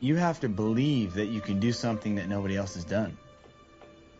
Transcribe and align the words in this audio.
You 0.00 0.14
have 0.14 0.38
to 0.46 0.48
believe 0.48 1.14
that 1.14 1.26
you 1.26 1.40
can 1.40 1.58
do 1.58 1.72
something 1.72 2.22
that 2.22 2.28
nobody 2.28 2.56
else 2.56 2.74
has 2.74 2.84
done. 2.84 3.18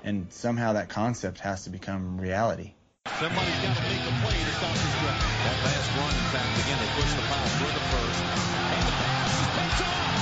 And 0.03 0.27
somehow 0.33 0.73
that 0.73 0.89
concept 0.89 1.39
has 1.39 1.65
to 1.65 1.71
become 1.71 2.19
reality. 2.19 2.75
Somebody's 3.07 3.63
got 3.63 3.79
to 3.79 3.83
make 3.87 4.03
the 4.03 4.11
play 4.19 4.35
to 4.43 4.53
stop 4.59 4.75
this. 4.75 4.95
That 4.99 5.59
last 5.63 5.89
run, 5.95 6.11
in 6.11 6.27
fact, 6.35 6.51
again, 6.67 6.79
they 6.83 6.91
push 6.99 7.15
the 7.15 7.23
for 7.23 7.71
the 7.71 7.85
first. 7.95 8.21
And 8.27 8.83
the 8.91 8.95
pass 8.99 9.39
is 9.39 9.49
picked 9.55 9.83
off. 9.87 10.19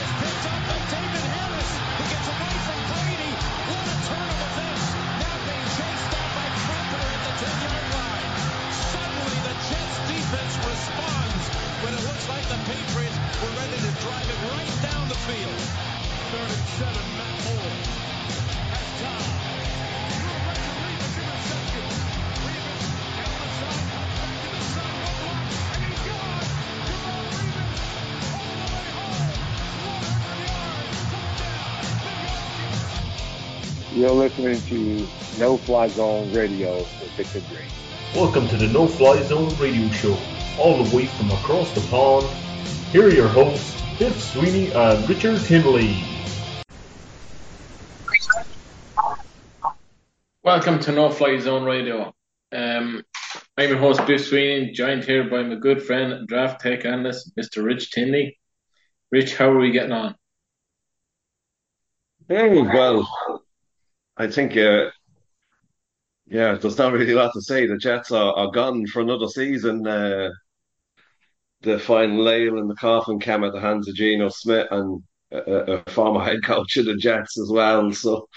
It's 0.00 0.14
picked 0.16 0.44
off 0.48 0.62
by 0.64 0.80
David 0.88 1.26
Harris, 1.28 1.72
who 1.76 2.04
gets 2.08 2.28
away 2.32 2.54
from 2.64 2.80
Brady. 2.88 3.32
What 3.68 3.84
a 3.84 3.96
turnover 4.00 4.50
this. 4.64 4.84
Now 4.96 5.36
being 5.44 5.68
chased 5.76 6.08
down 6.08 6.30
by 6.40 6.46
at 7.04 7.20
the 7.20 7.34
10-yard 7.36 7.88
line. 8.00 8.32
Suddenly, 8.96 9.38
the 9.44 9.54
Jets 9.60 9.96
defense 10.08 10.54
responds 10.64 11.05
when 11.86 11.94
it 11.94 12.02
looks 12.02 12.28
like 12.28 12.42
the 12.48 12.58
Patriots 12.66 13.14
were 13.38 13.54
ready 13.62 13.78
to 13.78 13.92
drive 14.02 14.26
it 14.26 14.40
right 14.50 14.74
down 14.82 15.06
the 15.08 15.14
field. 15.22 15.60
Third 16.34 16.50
and 16.50 16.66
seven, 16.74 17.06
Matt 17.14 17.38
Moore. 17.46 17.78
Has 18.74 18.88
time. 19.02 19.46
You're 33.94 34.10
listening 34.10 34.60
to 34.62 35.06
No 35.38 35.56
Fly 35.56 35.86
Zone 35.88 36.32
Radio 36.32 36.78
with 36.78 37.12
Victor 37.16 37.40
Green. 37.48 37.70
Welcome 38.14 38.48
to 38.48 38.56
the 38.56 38.66
No 38.66 38.88
Fly 38.88 39.22
Zone 39.22 39.54
Radio 39.58 39.88
Show, 39.90 40.18
all 40.58 40.82
the 40.82 40.96
way 40.96 41.06
from 41.06 41.30
across 41.30 41.72
the 41.74 41.80
pond. 41.90 42.26
Here 42.90 43.06
are 43.06 43.12
your 43.12 43.28
hosts, 43.28 43.82
Biff 43.98 44.20
Sweeney 44.20 44.72
and 44.72 45.08
Richard 45.08 45.40
Tinley. 45.42 46.02
Welcome 50.42 50.78
to 50.80 50.92
No 50.92 51.10
Fly 51.10 51.38
Zone 51.38 51.64
Radio. 51.64 52.14
Um, 52.52 53.04
I'm 53.58 53.68
your 53.68 53.78
host, 53.78 54.06
Biff 54.06 54.26
Sweeney, 54.26 54.72
joined 54.72 55.04
here 55.04 55.28
by 55.28 55.42
my 55.42 55.56
good 55.56 55.82
friend 55.82 56.26
draft 56.26 56.60
tech 56.60 56.84
analyst, 56.84 57.36
Mr. 57.36 57.62
Rich 57.64 57.90
Tinley. 57.90 58.38
Rich, 59.10 59.36
how 59.36 59.50
are 59.50 59.58
we 59.58 59.72
getting 59.72 59.92
on? 59.92 60.14
Hey, 62.28 62.62
well, 62.62 63.08
I 64.16 64.28
think, 64.28 64.56
uh, 64.56 64.90
yeah, 66.26 66.54
there's 66.54 66.78
not 66.78 66.92
really 66.92 67.12
a 67.12 67.16
lot 67.16 67.32
to 67.34 67.42
say. 67.42 67.66
The 67.66 67.76
Jets 67.76 68.10
are, 68.10 68.32
are 68.32 68.50
gone 68.50 68.86
for 68.86 69.02
another 69.02 69.28
season. 69.28 69.86
Uh, 69.86 70.30
the 71.66 71.78
final 71.78 72.24
nail 72.24 72.58
in 72.58 72.68
the 72.68 72.76
coffin 72.76 73.18
came 73.20 73.44
at 73.44 73.52
the 73.52 73.60
hands 73.60 73.88
of 73.88 73.94
Geno 73.96 74.28
Smith 74.28 74.68
and 74.70 75.02
a, 75.32 75.74
a 75.86 75.90
former 75.90 76.24
head 76.24 76.44
coach 76.44 76.76
of 76.76 76.86
the 76.86 76.96
Jets 76.96 77.38
as 77.38 77.50
well. 77.50 77.92
So 77.92 78.28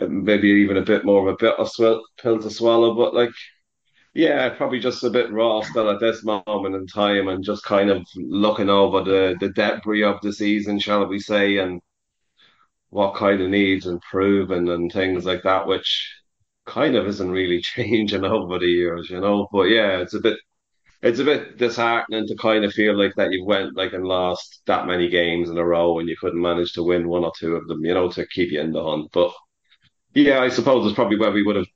uh, 0.00 0.06
maybe 0.06 0.48
even 0.48 0.76
a 0.78 0.82
bit 0.82 1.04
more 1.04 1.28
of 1.28 1.34
a 1.34 1.38
bitter 1.38 1.66
sw- 1.66 2.04
pill 2.22 2.40
to 2.40 2.50
swallow. 2.50 2.94
But 2.94 3.14
like, 3.14 3.30
yeah, 4.14 4.50
probably 4.50 4.80
just 4.80 5.04
a 5.04 5.10
bit 5.10 5.32
raw 5.32 5.62
still 5.62 5.90
at 5.90 6.00
this 6.00 6.24
moment 6.24 6.74
in 6.76 6.86
time, 6.88 7.28
and 7.28 7.44
just 7.44 7.64
kind 7.64 7.90
of 7.90 8.06
looking 8.16 8.70
over 8.70 9.02
the 9.04 9.36
the 9.40 9.50
debris 9.50 10.04
of 10.04 10.20
the 10.22 10.32
season, 10.32 10.78
shall 10.80 11.06
we 11.06 11.18
say, 11.20 11.58
and 11.58 11.80
what 12.90 13.14
kind 13.16 13.40
of 13.40 13.48
needs 13.50 13.86
improving 13.86 14.68
and 14.68 14.92
things 14.92 15.24
like 15.24 15.42
that, 15.42 15.66
which 15.66 16.14
kind 16.66 16.96
of 16.96 17.06
isn't 17.06 17.30
really 17.30 17.60
changing 17.62 18.24
over 18.24 18.58
the 18.58 18.66
years, 18.66 19.10
you 19.10 19.20
know. 19.20 19.48
But 19.52 19.64
yeah, 19.64 19.98
it's 20.00 20.14
a 20.14 20.20
bit 20.20 20.38
it's 21.02 21.18
a 21.18 21.24
bit 21.24 21.58
disheartening 21.58 22.26
to 22.26 22.36
kind 22.36 22.64
of 22.64 22.72
feel 22.72 22.96
like 22.98 23.14
that 23.16 23.32
you 23.32 23.44
went 23.44 23.76
like 23.76 23.92
and 23.92 24.04
lost 24.04 24.62
that 24.66 24.86
many 24.86 25.08
games 25.08 25.50
in 25.50 25.58
a 25.58 25.64
row 25.64 25.98
and 25.98 26.08
you 26.08 26.16
couldn't 26.20 26.40
manage 26.40 26.72
to 26.74 26.82
win 26.82 27.08
one 27.08 27.24
or 27.24 27.32
two 27.38 27.56
of 27.56 27.66
them, 27.68 27.84
you 27.84 27.94
know, 27.94 28.10
to 28.10 28.26
keep 28.28 28.50
you 28.52 28.60
in 28.60 28.72
the 28.72 28.82
hunt. 28.82 29.10
But 29.12 29.32
yeah, 30.14 30.40
I 30.40 30.48
suppose 30.48 30.86
it's 30.86 30.94
probably 30.94 31.18
where 31.18 31.32
we 31.32 31.42
would 31.42 31.56
have 31.56 31.66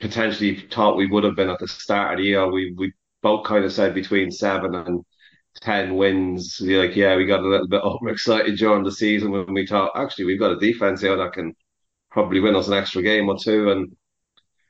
potentially 0.00 0.56
thought 0.72 0.96
we 0.96 1.06
would 1.06 1.24
have 1.24 1.36
been 1.36 1.50
at 1.50 1.60
the 1.60 1.68
start 1.68 2.14
of 2.14 2.18
the 2.18 2.24
year. 2.24 2.50
We 2.50 2.74
we 2.78 2.92
both 3.22 3.46
kind 3.46 3.64
of 3.64 3.72
said 3.72 3.94
between 3.94 4.30
seven 4.30 4.74
and 4.74 5.04
ten 5.62 5.96
wins. 5.96 6.60
You're 6.60 6.86
like, 6.86 6.96
yeah, 6.96 7.16
we 7.16 7.26
got 7.26 7.40
a 7.40 7.48
little 7.48 7.68
bit 7.68 7.82
overexcited 7.84 8.58
during 8.58 8.84
the 8.84 8.92
season 8.92 9.30
when 9.32 9.52
we 9.54 9.66
thought 9.66 9.92
actually 9.96 10.26
we've 10.26 10.40
got 10.40 10.52
a 10.52 10.60
defense 10.60 11.00
here 11.02 11.16
that 11.16 11.32
can 11.34 11.54
probably 12.10 12.40
win 12.40 12.56
us 12.56 12.68
an 12.68 12.74
extra 12.74 13.02
game 13.02 13.28
or 13.28 13.38
two. 13.38 13.70
And 13.70 13.96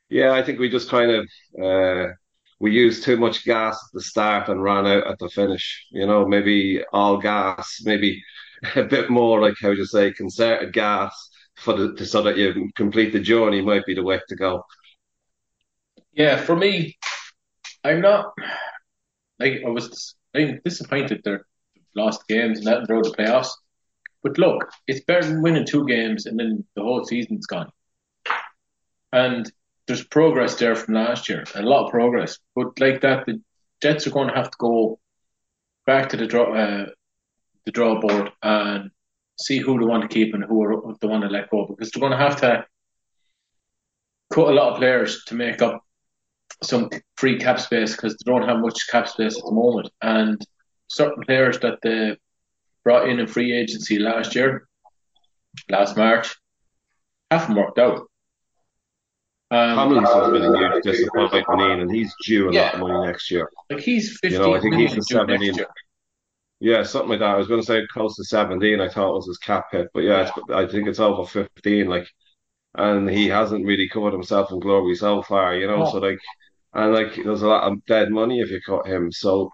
yeah, 0.08 0.32
I 0.32 0.42
think 0.42 0.58
we 0.58 0.68
just 0.70 0.90
kind 0.90 1.10
of 1.10 1.28
uh, 1.62 2.12
we 2.60 2.72
used 2.72 3.04
too 3.04 3.16
much 3.16 3.44
gas 3.44 3.74
at 3.74 3.92
the 3.92 4.00
start 4.00 4.48
and 4.48 4.62
ran 4.62 4.86
out 4.86 5.06
at 5.06 5.18
the 5.18 5.28
finish. 5.28 5.86
You 5.90 6.06
know, 6.06 6.26
maybe 6.26 6.82
all 6.92 7.18
gas, 7.18 7.80
maybe 7.84 8.22
a 8.76 8.84
bit 8.84 9.10
more 9.10 9.40
like 9.40 9.54
how 9.60 9.68
would 9.68 9.78
you 9.78 9.86
say 9.86 10.12
concerted 10.12 10.72
gas 10.72 11.30
for 11.56 11.74
the 11.74 12.06
so 12.06 12.22
that 12.22 12.36
you 12.36 12.70
complete 12.76 13.12
the 13.12 13.20
journey 13.20 13.60
might 13.60 13.84
be 13.86 13.94
the 13.94 14.02
way 14.02 14.20
to 14.28 14.36
go. 14.36 14.64
Yeah, 16.12 16.36
for 16.36 16.56
me, 16.56 16.98
I'm 17.84 18.00
not 18.00 18.32
like 19.38 19.62
I 19.64 19.68
was. 19.68 20.14
I'm 20.34 20.60
disappointed 20.64 21.22
they're 21.24 21.46
lost 21.96 22.26
games 22.28 22.58
and 22.58 22.66
that 22.66 22.86
through 22.86 23.02
the 23.02 23.10
playoffs. 23.10 23.50
But 24.22 24.38
look, 24.38 24.70
it's 24.86 25.04
better 25.04 25.26
than 25.26 25.42
winning 25.42 25.64
two 25.64 25.86
games 25.86 26.26
and 26.26 26.38
then 26.38 26.64
the 26.74 26.82
whole 26.82 27.04
season's 27.04 27.46
gone. 27.46 27.70
And 29.12 29.50
there's 29.88 30.04
progress 30.04 30.54
there 30.56 30.76
from 30.76 30.94
last 30.94 31.28
year, 31.28 31.44
a 31.54 31.62
lot 31.62 31.86
of 31.86 31.90
progress. 31.90 32.38
But 32.54 32.78
like 32.78 33.00
that, 33.00 33.24
the 33.26 33.40
Jets 33.82 34.06
are 34.06 34.10
going 34.10 34.28
to 34.28 34.34
have 34.34 34.50
to 34.50 34.56
go 34.58 35.00
back 35.86 36.10
to 36.10 36.18
the 36.18 36.26
draw, 36.26 36.54
uh, 36.54 36.86
the 37.64 37.72
draw 37.72 37.98
board 37.98 38.30
and 38.42 38.90
see 39.40 39.58
who 39.58 39.78
they 39.78 39.86
want 39.86 40.02
to 40.02 40.14
keep 40.14 40.34
and 40.34 40.44
who 40.44 40.62
are, 40.62 40.94
they 41.00 41.08
want 41.08 41.22
to 41.22 41.30
let 41.30 41.50
go 41.50 41.66
because 41.66 41.90
they're 41.90 42.00
going 42.00 42.12
to 42.12 42.18
have 42.18 42.40
to 42.40 42.66
cut 44.30 44.48
a 44.48 44.52
lot 44.52 44.72
of 44.72 44.78
players 44.78 45.24
to 45.24 45.34
make 45.34 45.62
up 45.62 45.82
some 46.62 46.90
free 47.16 47.38
cap 47.38 47.58
space 47.58 47.96
because 47.96 48.12
they 48.12 48.30
don't 48.30 48.46
have 48.46 48.58
much 48.58 48.88
cap 48.88 49.08
space 49.08 49.38
at 49.38 49.44
the 49.44 49.52
moment. 49.52 49.88
And 50.02 50.44
certain 50.88 51.22
players 51.22 51.58
that 51.60 51.78
they 51.82 52.16
brought 52.84 53.08
in 53.08 53.20
in 53.20 53.26
free 53.26 53.52
agency 53.52 53.98
last 53.98 54.34
year, 54.34 54.68
last 55.70 55.96
March, 55.96 56.34
haven't 57.30 57.56
worked 57.56 57.78
out. 57.78 58.07
Um, 59.50 59.76
Tomlinson's 59.76 60.32
been 60.32 60.54
a 60.54 60.72
huge 60.72 60.84
disappointment, 60.84 61.80
and 61.80 61.90
he's 61.90 62.14
due 62.24 62.50
a 62.50 62.52
yeah, 62.52 62.64
lot 62.64 62.74
of 62.74 62.80
money 62.80 63.06
next 63.06 63.30
year. 63.30 63.50
Like 63.70 63.80
he's 63.80 64.18
fifteen. 64.18 64.32
You 64.32 64.46
know, 64.46 64.54
I 64.54 64.60
think 64.60 64.74
he's 64.74 64.94
the 64.94 65.02
seventeen. 65.02 65.54
Yeah, 66.60 66.82
something 66.82 67.10
like 67.10 67.20
that. 67.20 67.34
I 67.34 67.36
was 67.36 67.48
going 67.48 67.60
to 67.60 67.66
say 67.66 67.86
close 67.92 68.16
to 68.16 68.24
seventeen. 68.24 68.80
I 68.80 68.88
thought 68.88 69.10
it 69.10 69.14
was 69.14 69.26
his 69.26 69.38
cap 69.38 69.66
hit, 69.72 69.88
but 69.94 70.00
yeah, 70.00 70.30
I 70.52 70.66
think 70.66 70.88
it's 70.88 71.00
over 71.00 71.24
fifteen. 71.24 71.88
Like, 71.88 72.06
and 72.74 73.08
he 73.08 73.28
hasn't 73.28 73.64
really 73.64 73.88
covered 73.88 74.12
himself 74.12 74.52
in 74.52 74.60
glory 74.60 74.94
so 74.96 75.22
far. 75.22 75.56
You 75.56 75.66
know, 75.66 75.84
oh. 75.84 75.92
so 75.92 75.98
like, 75.98 76.18
and 76.74 76.92
like, 76.92 77.14
there's 77.14 77.42
a 77.42 77.48
lot 77.48 77.72
of 77.72 77.82
dead 77.86 78.10
money 78.10 78.40
if 78.40 78.50
you 78.50 78.60
cut 78.60 78.86
him. 78.86 79.10
So, 79.12 79.50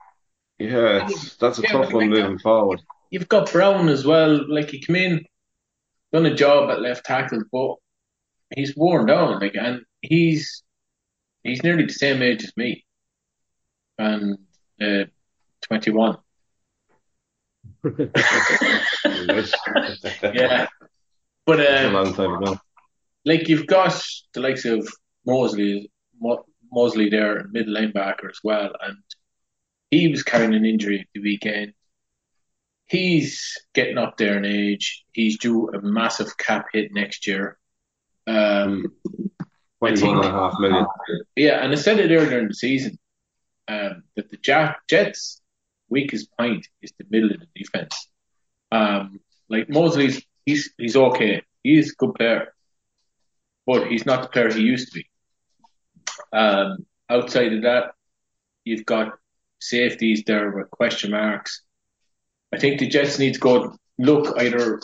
yeah, 0.59 1.09
that's 1.39 1.59
a 1.61 1.63
yeah, 1.63 1.71
tough 1.71 1.93
one 1.93 2.11
moving 2.11 2.39
forward. 2.39 2.81
You've 3.11 3.29
got 3.29 3.53
Brown 3.53 3.89
as 3.89 4.05
well. 4.05 4.51
Like 4.51 4.71
he 4.71 4.81
came 4.81 4.97
in, 4.97 5.25
done 6.13 6.27
a 6.27 6.35
job 6.35 6.71
at 6.71 6.81
left 6.81 7.07
tackle, 7.07 7.43
but 7.53 7.77
he's 8.57 8.77
worn 8.77 9.07
down. 9.07 9.41
Like, 9.41 9.55
and 9.55 9.83
he's 10.01 10.63
he's 11.43 11.63
nearly 11.63 11.87
the 11.87 11.93
same 11.93 12.23
age 12.23 12.45
as 12.45 12.57
me, 12.57 12.85
and 13.99 14.39
uh, 14.81 15.05
twenty 15.63 15.91
one. 15.91 16.19
yeah, 20.23 20.67
but 21.47 21.61
uh, 21.61 21.89
a 21.89 21.91
long 21.91 22.15
time 22.15 22.35
ago. 22.35 22.59
Like 23.25 23.49
you've 23.49 23.67
got 23.67 24.05
the 24.35 24.41
likes 24.41 24.65
of 24.65 24.87
Mosley, 25.27 25.91
Mosley 26.73 27.09
there, 27.09 27.47
middle 27.51 27.75
linebacker 27.75 28.29
as 28.31 28.39
well, 28.43 28.71
and 28.81 28.97
he 29.91 30.09
was 30.09 30.23
carrying 30.23 30.55
an 30.55 30.65
injury 30.65 31.09
the 31.15 31.23
weekend. 31.23 31.73
He's 32.87 33.57
getting 33.75 33.97
up 33.97 34.17
there 34.19 34.37
in 34.37 34.45
age. 34.45 35.05
He's 35.13 35.39
due 35.39 35.71
a 35.71 35.81
massive 35.81 36.37
cap 36.37 36.67
hit 36.73 36.93
next 36.93 37.27
year. 37.27 37.59
Um, 38.27 38.93
Twenty-one 39.81 40.17
and 40.17 40.25
a 40.25 40.31
half 40.31 40.55
million. 40.59 40.87
Yeah, 41.37 41.63
and 41.63 41.73
I 41.73 41.77
said 41.77 41.99
it 41.99 42.11
earlier 42.11 42.39
in 42.39 42.49
the 42.49 42.55
season 42.55 42.99
um, 43.69 44.05
that 44.17 44.31
the 44.31 44.39
Jets' 44.89 45.43
weakest 45.91 46.31
point 46.39 46.67
is 46.81 46.93
the 46.99 47.05
middle 47.11 47.31
of 47.31 47.41
the 47.41 47.49
defense. 47.55 48.09
Um, 48.73 49.21
Like 49.51 49.69
Mosley's, 49.69 50.25
he's 50.47 50.73
he's 50.79 50.97
okay. 50.97 51.43
He's 51.63 51.93
a 51.93 51.97
good 51.97 52.15
player, 52.15 52.55
but 53.67 53.89
he's 53.89 54.07
not 54.07 54.23
the 54.23 54.29
player 54.29 54.51
he 54.53 54.63
used 54.63 54.93
to 54.93 54.95
be. 55.01 55.07
Um, 56.33 56.87
outside 57.11 57.53
of 57.53 57.63
that, 57.63 57.95
you've 58.65 58.87
got 58.87 59.19
safeties 59.61 60.23
there 60.27 60.51
with 60.51 60.71
question 60.71 61.11
marks. 61.11 61.63
I 62.53 62.59
think 62.59 62.81
the 62.81 62.89
Jets 62.89 63.19
need 63.19 63.35
to 63.35 63.41
go 63.41 63.77
look 63.99 64.35
either 64.39 64.81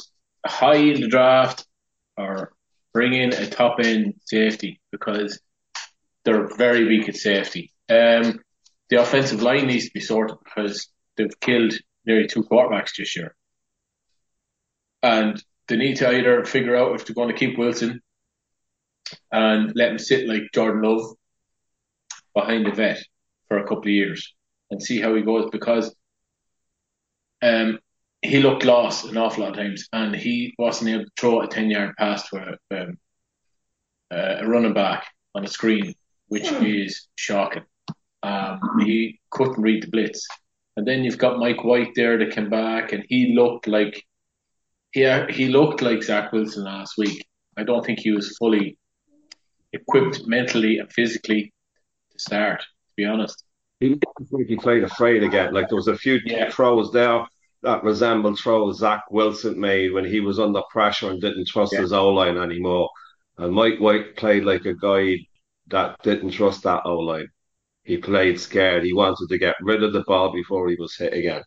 high 0.46 0.76
in 0.76 1.00
the 1.00 1.08
draft 1.08 1.66
or 2.16 2.52
bring 2.92 3.12
in 3.14 3.32
a 3.32 3.46
top 3.46 3.78
end 3.80 4.14
safety 4.24 4.80
because 4.90 5.40
they're 6.24 6.48
very 6.56 6.84
weak 6.86 7.08
at 7.08 7.16
safety. 7.16 7.72
Um, 7.88 8.40
the 8.88 9.00
offensive 9.00 9.42
line 9.42 9.66
needs 9.66 9.86
to 9.86 9.92
be 9.92 10.00
sorted 10.00 10.36
because 10.44 10.88
they've 11.16 11.40
killed 11.40 11.74
nearly 12.04 12.26
two 12.26 12.42
quarterbacks 12.42 12.96
this 12.96 13.16
year. 13.16 13.34
And 15.02 15.42
they 15.68 15.76
need 15.76 15.96
to 15.96 16.10
either 16.10 16.44
figure 16.44 16.76
out 16.76 16.94
if 16.94 17.06
they're 17.06 17.14
going 17.14 17.28
to 17.28 17.34
keep 17.34 17.56
Wilson 17.56 18.00
and 19.30 19.72
let 19.74 19.92
him 19.92 19.98
sit 19.98 20.28
like 20.28 20.52
Jordan 20.52 20.82
Love 20.82 21.14
behind 22.34 22.66
the 22.66 22.72
vet 22.72 23.02
for 23.48 23.58
a 23.58 23.62
couple 23.62 23.84
of 23.84 23.88
years 23.88 24.34
and 24.70 24.82
see 24.82 25.00
how 25.00 25.14
he 25.14 25.22
goes 25.22 25.48
because 25.50 25.94
um, 27.42 27.78
he 28.22 28.40
looked 28.40 28.64
lost 28.64 29.06
an 29.06 29.16
awful 29.16 29.42
lot 29.44 29.50
of 29.52 29.56
times 29.56 29.88
and 29.92 30.14
he 30.14 30.54
wasn't 30.58 30.90
able 30.90 31.04
to 31.04 31.10
throw 31.18 31.40
a 31.40 31.46
10 31.46 31.70
yard 31.70 31.94
pass 31.98 32.28
to 32.28 32.56
a, 32.70 32.76
um, 32.82 32.98
a 34.10 34.46
running 34.46 34.74
back 34.74 35.06
on 35.34 35.44
a 35.44 35.48
screen, 35.48 35.94
which 36.28 36.50
is 36.52 37.08
shocking. 37.16 37.64
Um, 38.22 38.60
he 38.84 39.18
couldn't 39.30 39.62
read 39.62 39.82
the 39.82 39.90
blitz. 39.90 40.26
And 40.76 40.86
then 40.86 41.02
you've 41.02 41.18
got 41.18 41.38
Mike 41.38 41.64
White 41.64 41.92
there 41.94 42.18
that 42.18 42.32
came 42.32 42.50
back 42.50 42.92
and 42.92 43.04
he 43.08 43.34
looked 43.34 43.66
like 43.66 44.02
he, 44.92 45.02
he 45.30 45.48
looked 45.48 45.82
like 45.82 46.02
Zach 46.02 46.32
Wilson 46.32 46.64
last 46.64 46.98
week. 46.98 47.24
I 47.56 47.62
don't 47.62 47.84
think 47.84 48.00
he 48.00 48.10
was 48.10 48.36
fully 48.36 48.76
equipped 49.72 50.26
mentally 50.26 50.78
and 50.78 50.92
physically 50.92 51.52
to 52.12 52.18
start, 52.18 52.60
to 52.60 52.66
be 52.96 53.04
honest. 53.04 53.44
He 53.78 53.90
looked 53.90 54.32
like 54.32 54.46
he 54.46 54.56
played 54.56 54.84
afraid 54.84 55.22
again. 55.22 55.54
Like 55.54 55.68
there 55.68 55.76
was 55.76 55.88
a 55.88 55.96
few 55.96 56.20
Yeah. 56.24 56.50
throws 56.50 56.92
there 56.92 57.24
that 57.62 57.84
resembled 57.84 58.38
throws 58.38 58.78
Zach 58.78 59.04
Wilson 59.10 59.60
made 59.60 59.92
when 59.92 60.04
he 60.04 60.20
was 60.20 60.38
under 60.38 60.62
pressure 60.70 61.10
and 61.10 61.20
didn't 61.20 61.48
trust 61.48 61.72
Yeah. 61.72 61.80
his 61.80 61.92
O 61.92 62.08
line 62.08 62.38
anymore. 62.38 62.88
And 63.38 63.52
Mike 63.54 63.78
White 63.78 64.16
played 64.16 64.44
like 64.44 64.64
a 64.64 64.74
guy 64.74 65.16
that 65.68 65.96
didn't 66.02 66.30
trust 66.32 66.62
that 66.64 66.82
O 66.84 66.98
line. 66.98 67.28
He 67.84 67.96
played 67.98 68.40
scared. 68.40 68.84
He 68.84 68.92
wanted 68.92 69.28
to 69.28 69.38
get 69.38 69.56
rid 69.60 69.82
of 69.82 69.92
the 69.92 70.02
ball 70.02 70.32
before 70.32 70.68
he 70.68 70.76
was 70.76 70.96
hit 70.96 71.12
again. 71.12 71.42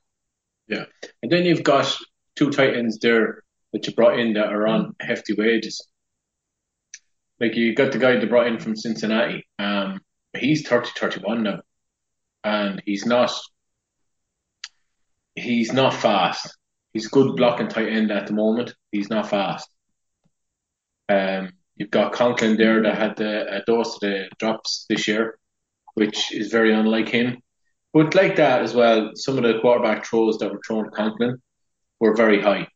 Yeah. 0.67 0.85
And 1.21 1.31
then 1.31 1.45
you've 1.45 1.63
got 1.63 1.95
two 2.35 2.51
tight 2.51 2.75
ends 2.75 2.99
there 2.99 3.43
that 3.73 3.85
you 3.87 3.93
brought 3.93 4.19
in 4.19 4.33
that 4.33 4.51
are 4.53 4.67
on 4.67 4.95
hefty 4.99 5.33
wages. 5.33 5.87
Like 7.39 7.55
you 7.55 7.75
got 7.75 7.91
the 7.91 7.97
guy 7.99 8.17
that 8.17 8.29
brought 8.29 8.47
in 8.47 8.59
from 8.59 8.75
Cincinnati. 8.75 9.45
Um, 9.59 9.99
he's 10.37 10.67
30, 10.67 10.91
31 10.97 11.43
now. 11.43 11.61
And 12.43 12.81
he's 12.85 13.05
not 13.05 13.31
he's 15.35 15.73
not 15.73 15.93
fast. 15.93 16.57
He's 16.93 17.07
good 17.07 17.35
blocking 17.35 17.67
tight 17.67 17.89
end 17.89 18.11
at 18.11 18.27
the 18.27 18.33
moment. 18.33 18.73
He's 18.91 19.09
not 19.09 19.29
fast. 19.29 19.67
Um, 21.09 21.53
you've 21.75 21.91
got 21.91 22.13
Conklin 22.13 22.57
there 22.57 22.83
that 22.83 22.97
had 22.97 23.15
the, 23.17 23.57
a 23.57 23.63
dose 23.65 23.95
of 23.95 24.01
the 24.01 24.29
drops 24.39 24.85
this 24.89 25.07
year, 25.07 25.37
which 25.95 26.31
is 26.33 26.51
very 26.51 26.73
unlike 26.73 27.09
him. 27.09 27.41
But 27.93 28.15
like 28.15 28.35
that 28.37 28.61
as 28.61 28.73
well, 28.73 29.11
some 29.15 29.37
of 29.37 29.43
the 29.43 29.59
quarterback 29.59 30.05
throws 30.05 30.37
that 30.37 30.51
were 30.51 30.61
thrown 30.65 30.85
to 30.85 30.91
Conklin 30.91 31.41
were 31.99 32.15
very 32.15 32.41
high 32.41 32.67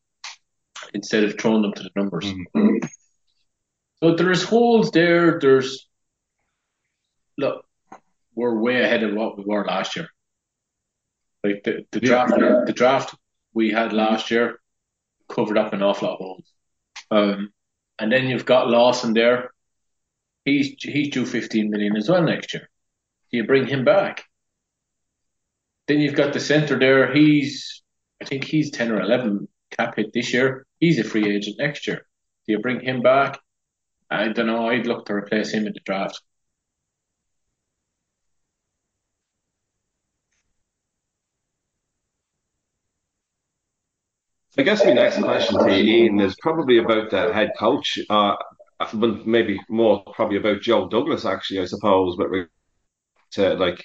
instead 0.94 1.24
of 1.24 1.40
throwing 1.40 1.64
them 1.64 1.74
to 1.74 1.84
the 1.84 1.90
numbers. 1.96 2.32
So 4.04 4.16
there's 4.16 4.44
holes 4.44 4.92
there. 4.92 5.40
There's 5.40 5.88
look, 7.38 7.66
we're 8.36 8.60
way 8.60 8.82
ahead 8.84 9.04
of 9.04 9.16
what 9.16 9.38
we 9.38 9.44
were 9.46 9.66
last 9.66 9.96
year. 9.96 10.08
Like 11.48 11.64
the, 11.64 11.86
the 11.92 12.00
draft, 12.00 12.34
the 12.36 12.74
draft 12.74 13.16
we 13.54 13.72
had 13.72 13.94
last 13.94 14.32
year 14.32 14.60
covered 15.30 15.58
up 15.58 15.74
an 15.74 15.82
awful 15.82 16.08
lot 16.08 16.14
of 16.16 16.20
holes. 16.20 16.54
Um, 17.12 17.52
and 18.00 18.12
then 18.12 18.28
you've 18.28 18.46
got 18.46 18.70
Lawson 18.70 19.14
there. 19.14 19.52
He's 20.46 20.76
he's 20.80 21.10
due 21.10 21.26
15 21.26 21.70
million 21.70 21.96
as 21.98 22.10
well 22.10 22.22
next 22.22 22.54
year. 22.54 22.70
Do 23.32 23.38
you 23.38 23.46
bring 23.46 23.68
him 23.68 23.84
back? 23.84 24.24
Then 25.88 26.00
you've 26.00 26.16
got 26.16 26.34
the 26.34 26.40
centre 26.40 26.78
there. 26.78 27.14
He's, 27.14 27.84
I 28.22 28.26
think 28.26 28.44
he's 28.44 28.72
10 28.72 28.92
or 28.92 29.02
11 29.02 29.48
cap 29.72 29.96
hit 29.96 30.14
this 30.14 30.34
year. 30.34 30.66
He's 30.80 31.00
a 31.00 31.04
free 31.04 31.34
agent 31.34 31.58
next 31.60 31.88
year. 31.88 32.06
Do 32.46 32.54
you 32.54 32.60
bring 32.60 32.82
him 32.82 33.02
back? 33.02 33.40
I 34.10 34.30
don't 34.30 34.48
know. 34.48 34.70
I'd 34.70 34.88
look 34.88 35.06
to 35.08 35.14
replace 35.14 35.52
him 35.52 35.68
in 35.68 35.74
the 35.74 35.82
draft. 35.86 36.22
I 44.58 44.64
guess 44.64 44.84
my 44.84 44.94
next 44.94 45.20
question 45.20 45.58
to 45.60 45.72
you, 45.78 46.06
Ian, 46.06 46.20
is 46.20 46.36
probably 46.42 46.80
about 46.80 47.12
the 47.12 47.32
head 47.34 47.52
coach. 47.58 47.98
Uh, 48.10 48.36
maybe 48.94 49.60
more 49.70 50.04
probably 50.14 50.38
about 50.38 50.62
Joe 50.62 50.88
Douglas, 50.90 51.26
actually, 51.26 51.62
I 51.62 51.66
suppose, 51.66 52.16
but 52.18 52.30
to 53.32 53.54
like 53.56 53.84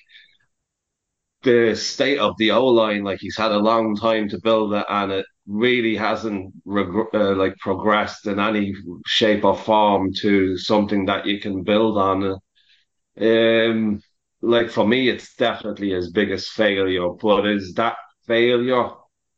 the 1.42 1.74
state 1.74 2.18
of 2.18 2.36
the 2.38 2.52
O 2.52 2.66
line, 2.66 3.02
like 3.04 3.18
he's 3.20 3.36
had 3.36 3.50
a 3.52 3.58
long 3.58 3.96
time 3.96 4.28
to 4.28 4.40
build 4.42 4.72
it, 4.74 4.86
and 4.88 5.10
it 5.12 5.26
really 5.46 5.96
hasn't 5.96 6.52
reg- 6.64 7.08
uh, 7.14 7.34
like 7.34 7.56
progressed 7.58 8.26
in 8.26 8.38
any 8.38 8.72
shape 9.06 9.44
or 9.44 9.56
form 9.56 10.12
to 10.20 10.56
something 10.56 11.06
that 11.06 11.26
you 11.26 11.40
can 11.40 11.64
build 11.64 11.98
on. 11.98 12.36
Um, 13.20 14.00
like 14.42 14.70
for 14.70 14.86
me, 14.86 15.08
it's 15.08 15.34
definitely 15.36 15.90
his 15.92 16.12
biggest 16.12 16.50
failure. 16.52 17.10
But 17.20 17.46
is 17.46 17.74
that 17.74 17.96
failure 18.26 18.90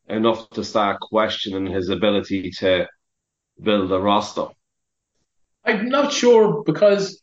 enough 0.08 0.48
to 0.50 0.64
start 0.64 1.00
questioning 1.00 1.66
his 1.66 1.88
ability 1.88 2.50
to 2.50 2.86
build 3.62 3.90
a 3.92 3.98
roster? 3.98 4.46
I'm 5.64 5.88
not 5.88 6.12
sure 6.12 6.62
because, 6.64 7.22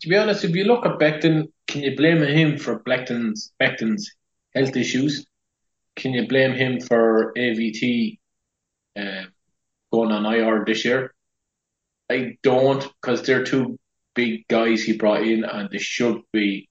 to 0.00 0.08
be 0.08 0.16
honest, 0.16 0.44
if 0.44 0.54
you 0.54 0.64
look 0.64 0.86
at 0.86 0.98
Becton, 0.98 1.48
can 1.66 1.82
you 1.82 1.96
blame 1.96 2.22
him 2.22 2.58
for 2.58 2.80
Becton's 2.80 3.52
Becton's 3.58 4.10
health 4.54 4.76
issues? 4.76 5.26
Can 5.96 6.12
you 6.12 6.26
blame 6.26 6.52
him 6.52 6.80
for 6.80 7.32
AVT 7.36 8.18
uh, 8.96 9.24
going 9.92 10.12
on 10.12 10.26
IR 10.26 10.64
this 10.66 10.84
year? 10.84 11.14
I 12.10 12.36
don't, 12.42 12.86
because 13.00 13.22
they're 13.22 13.44
two 13.44 13.78
big 14.14 14.46
guys 14.48 14.82
he 14.82 14.96
brought 14.96 15.22
in, 15.22 15.44
and 15.44 15.70
they 15.70 15.78
should 15.78 16.22
be. 16.32 16.68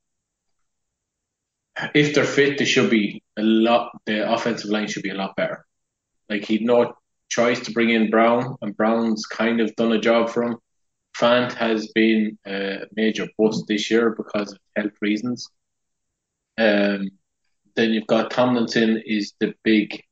If 1.95 2.13
they're 2.13 2.23
fit, 2.25 2.59
they 2.59 2.65
should 2.65 2.91
be 2.91 3.22
a 3.37 3.43
lot. 3.43 3.91
The 4.05 4.31
offensive 4.31 4.69
line 4.69 4.87
should 4.87 5.03
be 5.03 5.09
a 5.09 5.15
lot 5.15 5.35
better. 5.35 5.65
Like 6.29 6.45
he'd 6.45 6.61
no 6.61 6.93
choice 7.29 7.59
to 7.61 7.71
bring 7.71 7.89
in 7.89 8.09
Brown, 8.09 8.55
and 8.61 8.77
Brown's 8.77 9.25
kind 9.25 9.59
of 9.59 9.75
done 9.75 9.91
a 9.91 9.99
job 9.99 10.29
for 10.29 10.43
him. 10.43 10.57
Fant 11.17 11.53
has 11.53 11.91
been 11.93 12.37
a 12.45 12.81
major 12.95 13.27
bust 13.37 13.65
this 13.67 13.89
year 13.91 14.15
because 14.15 14.51
of 14.51 14.59
health 14.75 14.93
reasons. 15.01 15.47
Um, 16.57 17.09
then 17.75 17.91
you've 17.91 18.07
got 18.07 18.31
Tomlinson 18.31 19.01
is 19.05 19.33
the 19.39 19.53
big 19.63 20.03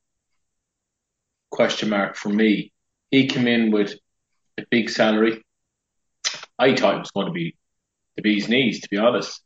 question 1.51 1.89
mark 1.89 2.15
for 2.15 2.29
me. 2.29 2.71
He 3.11 3.27
came 3.27 3.47
in 3.47 3.71
with 3.71 3.93
a 4.57 4.65
big 4.69 4.89
salary. 4.89 5.43
I 6.57 6.75
thought 6.75 6.95
it 6.95 6.99
was 6.99 7.11
going 7.11 7.27
to 7.27 7.33
be 7.33 7.55
the 8.15 8.21
bee's 8.21 8.47
knees, 8.47 8.81
to 8.81 8.89
be 8.89 8.97
honest. 8.97 9.41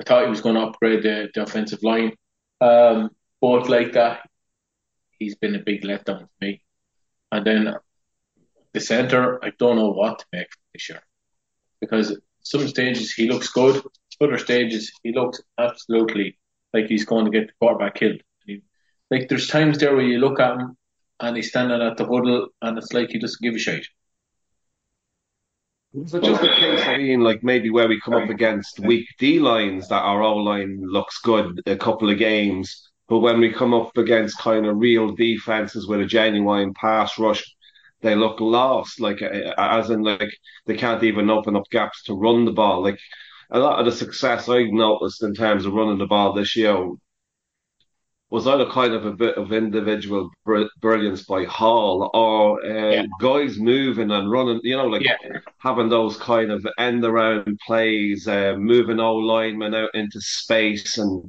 I 0.00 0.04
thought 0.04 0.24
he 0.24 0.30
was 0.30 0.40
going 0.40 0.56
to 0.56 0.62
upgrade 0.62 1.02
the, 1.02 1.28
the 1.34 1.42
offensive 1.42 1.82
line. 1.82 2.12
Um, 2.64 3.10
but 3.40 3.68
like 3.68 3.92
that, 3.92 4.28
he's 5.18 5.36
been 5.36 5.54
a 5.54 5.62
big 5.70 5.82
letdown 5.82 6.20
to 6.20 6.28
me. 6.40 6.62
And 7.30 7.46
then 7.46 7.74
the 8.72 8.80
centre, 8.80 9.44
I 9.44 9.52
don't 9.58 9.76
know 9.76 9.90
what 9.90 10.20
to 10.20 10.26
make 10.32 10.48
this 10.72 10.88
year. 10.88 11.02
Because 11.80 12.18
some 12.40 12.66
stages 12.66 13.12
he 13.12 13.28
looks 13.28 13.50
good, 13.50 13.82
other 14.20 14.38
stages 14.38 14.92
he 15.02 15.12
looks 15.12 15.42
absolutely 15.58 16.38
like 16.72 16.86
he's 16.86 17.04
going 17.04 17.26
to 17.26 17.30
get 17.30 17.48
the 17.48 17.52
quarterback 17.60 17.96
killed. 17.96 18.20
He, 18.46 18.62
like 19.10 19.28
there's 19.28 19.48
times 19.48 19.78
there 19.78 19.94
where 19.94 20.04
you 20.04 20.18
look 20.18 20.40
at 20.40 20.58
him 20.58 20.76
and 21.20 21.36
he's 21.36 21.50
standing 21.50 21.82
at 21.82 21.98
the 21.98 22.06
huddle 22.06 22.48
and 22.62 22.78
it's 22.78 22.92
like 22.94 23.10
he 23.10 23.18
doesn't 23.18 23.42
give 23.42 23.54
a 23.54 23.58
shit. 23.58 23.86
So 26.06 26.20
just 26.20 26.42
a 26.42 26.48
case 26.48 26.80
of 26.80 26.96
being 26.96 27.20
like 27.20 27.44
maybe 27.44 27.70
where 27.70 27.86
we 27.86 28.00
come 28.00 28.14
up 28.14 28.28
against 28.28 28.80
weak 28.80 29.06
D 29.20 29.38
lines 29.38 29.86
that 29.88 30.02
our 30.02 30.22
O 30.22 30.36
line 30.38 30.80
looks 30.82 31.20
good 31.20 31.62
a 31.66 31.76
couple 31.76 32.10
of 32.10 32.18
games, 32.18 32.90
but 33.08 33.20
when 33.20 33.38
we 33.38 33.52
come 33.52 33.72
up 33.72 33.96
against 33.96 34.38
kind 34.38 34.66
of 34.66 34.76
real 34.76 35.14
defenses 35.14 35.86
with 35.86 36.00
a 36.00 36.04
genuine 36.04 36.74
pass 36.74 37.16
rush, 37.16 37.44
they 38.02 38.16
look 38.16 38.40
lost. 38.40 38.98
Like 38.98 39.22
as 39.22 39.90
in 39.90 40.02
like 40.02 40.34
they 40.66 40.76
can't 40.76 41.04
even 41.04 41.30
open 41.30 41.54
up 41.54 41.70
gaps 41.70 42.02
to 42.04 42.14
run 42.14 42.44
the 42.44 42.50
ball. 42.50 42.82
Like 42.82 42.98
a 43.52 43.60
lot 43.60 43.78
of 43.78 43.86
the 43.86 43.92
success 43.92 44.48
I've 44.48 44.72
noticed 44.72 45.22
in 45.22 45.32
terms 45.32 45.64
of 45.64 45.74
running 45.74 45.98
the 45.98 46.06
ball 46.06 46.32
this 46.32 46.56
year 46.56 46.74
was 48.34 48.48
either 48.48 48.66
kind 48.66 48.92
of 48.94 49.06
a 49.06 49.12
bit 49.12 49.36
of 49.36 49.52
individual 49.52 50.28
br- 50.44 50.64
brilliance 50.80 51.22
by 51.24 51.44
Hall 51.44 52.10
or 52.14 52.64
uh, 52.66 52.90
Yeah. 52.90 53.06
guys 53.20 53.58
moving 53.58 54.10
and 54.10 54.28
running, 54.28 54.60
you 54.64 54.76
know, 54.76 54.86
like 54.88 55.04
Yeah. 55.04 55.16
having 55.58 55.88
those 55.88 56.16
kind 56.16 56.50
of 56.50 56.66
end 56.76 57.04
around 57.04 57.58
plays, 57.64 58.26
uh, 58.26 58.56
moving 58.58 58.98
old 58.98 59.24
linemen 59.24 59.72
out 59.74 59.94
into 59.94 60.20
space 60.20 60.98
and 60.98 61.22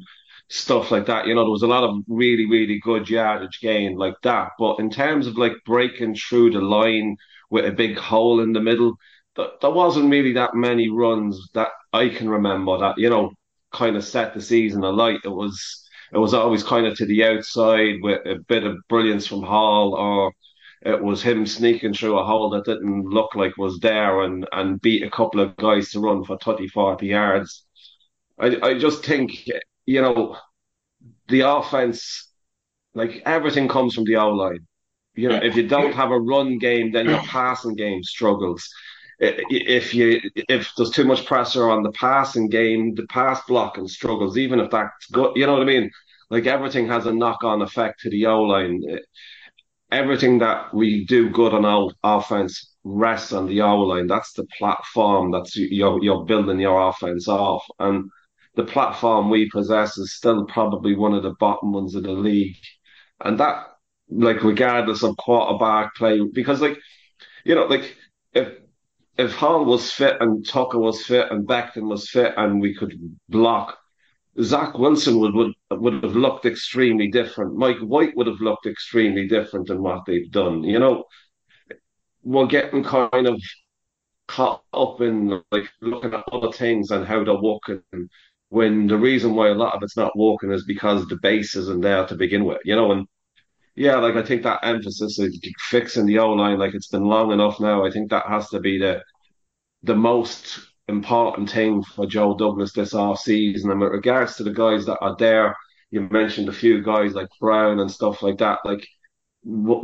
stuff 0.49 0.89
like 0.89 1.05
that. 1.05 1.27
You 1.27 1.35
know, 1.35 1.43
there 1.43 1.51
was 1.51 1.61
a 1.61 1.67
lot 1.75 1.83
of 1.83 2.03
really, 2.07 2.47
really 2.47 2.79
good 2.79 3.07
yardage 3.07 3.59
gain 3.61 3.97
like 3.97 4.19
that. 4.23 4.53
But 4.57 4.79
in 4.79 4.89
terms 4.89 5.27
of 5.27 5.37
like 5.37 5.53
breaking 5.63 6.15
through 6.15 6.51
the 6.51 6.61
line 6.61 7.17
with 7.51 7.65
a 7.65 7.71
big 7.71 7.97
hole 7.99 8.39
in 8.41 8.51
the 8.53 8.61
middle, 8.61 8.95
th- 9.35 9.49
there 9.61 9.69
wasn't 9.69 10.09
really 10.09 10.33
that 10.33 10.55
many 10.55 10.89
runs 10.89 11.49
that 11.53 11.69
I 11.93 12.09
can 12.09 12.29
remember 12.29 12.79
that, 12.79 12.97
you 12.97 13.11
know, 13.11 13.31
kind 13.71 13.95
of 13.95 14.03
set 14.03 14.33
the 14.33 14.41
season 14.41 14.83
alight. 14.83 15.19
It 15.23 15.29
was 15.29 15.84
it 16.13 16.17
was 16.17 16.33
always 16.33 16.63
kind 16.63 16.85
of 16.85 16.97
to 16.97 17.05
the 17.05 17.25
outside 17.25 17.95
with 18.01 18.25
a 18.25 18.35
bit 18.47 18.63
of 18.63 18.77
brilliance 18.87 19.27
from 19.27 19.43
Hall, 19.43 19.93
or 19.95 20.31
it 20.81 21.01
was 21.01 21.21
him 21.21 21.45
sneaking 21.45 21.93
through 21.93 22.17
a 22.17 22.23
hole 22.23 22.49
that 22.51 22.65
didn't 22.65 23.05
look 23.05 23.35
like 23.35 23.57
was 23.57 23.79
there 23.79 24.21
and, 24.21 24.47
and 24.51 24.81
beat 24.81 25.03
a 25.03 25.09
couple 25.09 25.39
of 25.41 25.55
guys 25.57 25.89
to 25.91 25.99
run 25.99 26.23
for 26.23 26.37
30, 26.37 26.67
40 26.67 27.07
yards. 27.07 27.65
I, 28.39 28.57
I 28.61 28.77
just 28.77 29.03
think, 29.03 29.49
you 29.85 30.01
know, 30.01 30.37
the 31.27 31.41
offense, 31.41 32.29
like 32.93 33.21
everything 33.25 33.67
comes 33.67 33.95
from 33.95 34.03
the 34.05 34.17
O 34.17 34.29
line. 34.29 34.67
You 35.15 35.29
know, 35.29 35.39
if 35.41 35.55
you 35.55 35.67
don't 35.67 35.93
have 35.93 36.11
a 36.11 36.19
run 36.19 36.59
game, 36.59 36.91
then 36.91 37.09
your 37.09 37.21
passing 37.23 37.75
game 37.75 38.03
struggles. 38.03 38.67
If 39.19 39.93
you 39.93 40.19
if 40.35 40.71
there's 40.75 40.91
too 40.91 41.05
much 41.05 41.25
pressure 41.25 41.69
on 41.69 41.83
the 41.83 41.91
passing 41.91 42.49
game, 42.49 42.95
the 42.95 43.07
pass 43.07 43.41
blocking 43.47 43.87
struggles. 43.87 44.37
Even 44.37 44.59
if 44.59 44.69
that's 44.71 45.07
good, 45.11 45.31
you 45.35 45.45
know 45.45 45.53
what 45.53 45.61
I 45.61 45.65
mean. 45.65 45.89
Like 46.29 46.47
everything 46.47 46.87
has 46.87 47.05
a 47.05 47.13
knock-on 47.13 47.61
effect 47.61 48.01
to 48.01 48.09
the 48.09 48.25
O 48.25 48.41
line. 48.43 48.81
Everything 49.91 50.39
that 50.39 50.73
we 50.73 51.05
do 51.05 51.29
good 51.29 51.53
on 51.53 51.63
our 51.63 51.91
offense 52.03 52.75
rests 52.83 53.31
on 53.31 53.47
the 53.47 53.61
O 53.61 53.79
line. 53.81 54.07
That's 54.07 54.33
the 54.33 54.45
platform 54.57 55.31
that's 55.31 55.55
you're 55.55 56.03
you're 56.03 56.25
building 56.25 56.59
your 56.59 56.89
offense 56.89 57.27
off, 57.27 57.63
and 57.79 58.09
the 58.55 58.63
platform 58.63 59.29
we 59.29 59.49
possess 59.49 59.97
is 59.97 60.13
still 60.13 60.45
probably 60.45 60.95
one 60.95 61.13
of 61.13 61.23
the 61.23 61.35
bottom 61.39 61.73
ones 61.73 61.95
of 61.95 62.03
the 62.03 62.11
league. 62.11 62.55
And 63.23 63.39
that, 63.39 63.65
like, 64.09 64.43
regardless 64.43 65.03
of 65.03 65.17
quarterback 65.17 65.95
play, 65.95 66.19
because 66.33 66.61
like 66.61 66.77
you 67.45 67.55
know, 67.55 67.65
like 67.65 67.95
if 68.33 68.49
if 69.17 69.33
Hall 69.33 69.63
was 69.65 69.91
fit 69.91 70.17
and 70.19 70.45
Tucker 70.45 70.79
was 70.79 71.05
fit 71.05 71.31
and 71.31 71.47
Becton 71.47 71.89
was 71.89 72.09
fit 72.09 72.33
and 72.37 72.59
we 72.61 72.75
could 72.75 72.93
block, 73.29 73.77
Zach 74.41 74.77
Wilson 74.77 75.19
would, 75.19 75.33
would 75.33 75.53
would 75.71 76.03
have 76.03 76.15
looked 76.15 76.45
extremely 76.45 77.07
different. 77.07 77.55
Mike 77.55 77.79
White 77.79 78.15
would 78.17 78.27
have 78.27 78.41
looked 78.41 78.65
extremely 78.65 79.27
different 79.27 79.67
than 79.67 79.81
what 79.81 80.05
they've 80.05 80.29
done. 80.31 80.63
You 80.63 80.79
know, 80.79 81.05
we're 82.23 82.47
getting 82.47 82.83
kind 82.83 83.27
of 83.27 83.41
caught 84.27 84.63
up 84.73 84.99
in 85.01 85.41
like 85.51 85.69
looking 85.81 86.13
at 86.13 86.25
other 86.31 86.51
things 86.51 86.91
and 86.91 87.05
how 87.05 87.23
they're 87.23 87.41
working. 87.41 87.81
When 88.49 88.87
the 88.87 88.97
reason 88.97 89.35
why 89.35 89.49
a 89.49 89.53
lot 89.55 89.75
of 89.75 89.83
it's 89.83 89.97
not 89.97 90.17
working 90.17 90.51
is 90.51 90.65
because 90.65 91.07
the 91.07 91.17
base 91.21 91.55
isn't 91.55 91.81
there 91.81 92.05
to 92.07 92.15
begin 92.15 92.45
with. 92.45 92.59
You 92.65 92.75
know, 92.75 92.91
and 92.91 93.07
yeah, 93.75 93.97
like 93.97 94.15
I 94.15 94.23
think 94.23 94.43
that 94.43 94.59
emphasis 94.63 95.19
of 95.19 95.33
fixing 95.69 96.05
the 96.05 96.19
O 96.19 96.31
line, 96.31 96.59
like 96.59 96.73
it's 96.73 96.87
been 96.87 97.03
long 97.03 97.31
enough 97.31 97.59
now. 97.59 97.85
I 97.85 97.91
think 97.91 98.09
that 98.09 98.27
has 98.27 98.49
to 98.49 98.59
be 98.59 98.79
the 98.79 99.01
the 99.83 99.95
most 99.95 100.59
important 100.87 101.49
thing 101.51 101.83
for 101.83 102.05
Joe 102.07 102.35
Douglas 102.37 102.73
this 102.73 102.93
off 102.93 103.19
season. 103.19 103.71
And 103.71 103.81
with 103.81 103.91
regards 103.91 104.37
to 104.37 104.43
the 104.43 104.53
guys 104.53 104.85
that 104.87 104.99
are 105.01 105.15
there, 105.17 105.55
you 105.91 106.01
mentioned 106.11 106.49
a 106.49 106.53
few 106.53 106.81
guys 106.83 107.13
like 107.13 107.29
Brown 107.39 107.79
and 107.79 107.91
stuff 107.91 108.21
like 108.23 108.37
that. 108.39 108.59
Like 108.65 108.87
what, 109.43 109.83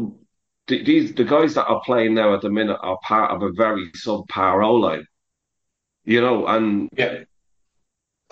these 0.68 1.14
the 1.16 1.24
guys 1.26 1.56
that 1.56 1.68
are 1.68 1.82
playing 1.86 2.16
now 2.16 2.34
at 2.36 2.42
the 2.42 2.50
minute 2.50 2.80
are 2.82 3.00
part 3.04 3.32
of 3.32 3.44
a 3.44 3.52
very 3.54 3.92
subpar 3.94 4.66
O 4.66 4.76
line. 4.76 5.06
You 6.06 6.22
know, 6.22 6.48
and 6.48 6.90
Yeah. 6.98 7.24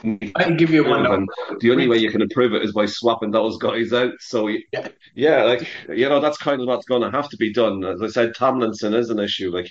I 0.04 0.44
can 0.44 0.58
give 0.58 0.70
you 0.70 0.84
one. 0.88 1.06
and 1.06 1.28
the 1.60 1.72
only 1.72 1.88
way 1.88 1.98
you 1.98 2.12
can 2.12 2.22
improve 2.22 2.54
it 2.54 2.64
is 2.64 2.74
by 2.74 2.86
swapping 2.86 3.32
those 3.32 3.58
guys 3.58 3.92
out. 3.94 4.14
So 4.20 4.48
Yeah. 4.48 4.88
yeah, 5.16 5.44
like 5.44 5.68
you 5.90 6.08
know, 6.10 6.20
that's 6.20 6.38
kind 6.38 6.62
of 6.62 6.68
what's 6.68 6.86
going 6.86 7.02
to 7.02 7.12
have 7.12 7.30
to 7.30 7.38
be 7.38 7.52
done. 7.54 7.84
As 7.84 8.02
I 8.02 8.08
said, 8.08 8.36
Tomlinson 8.36 8.94
is 8.94 9.10
an 9.10 9.20
issue. 9.20 9.52
Like 9.52 9.70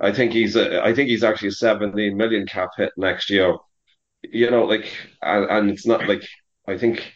I 0.00 0.12
think 0.12 0.32
he's 0.32 0.56
a, 0.56 0.82
I 0.82 0.94
think 0.94 1.08
he's 1.08 1.24
actually 1.24 1.48
a 1.48 1.52
17 1.52 2.16
million 2.16 2.46
cap 2.46 2.70
hit 2.76 2.92
next 2.96 3.30
year. 3.30 3.56
You 4.22 4.50
know, 4.50 4.64
like 4.64 4.92
and, 5.22 5.44
and 5.50 5.70
it's 5.70 5.86
not 5.86 6.06
like 6.08 6.26
I 6.68 6.76
think 6.78 7.12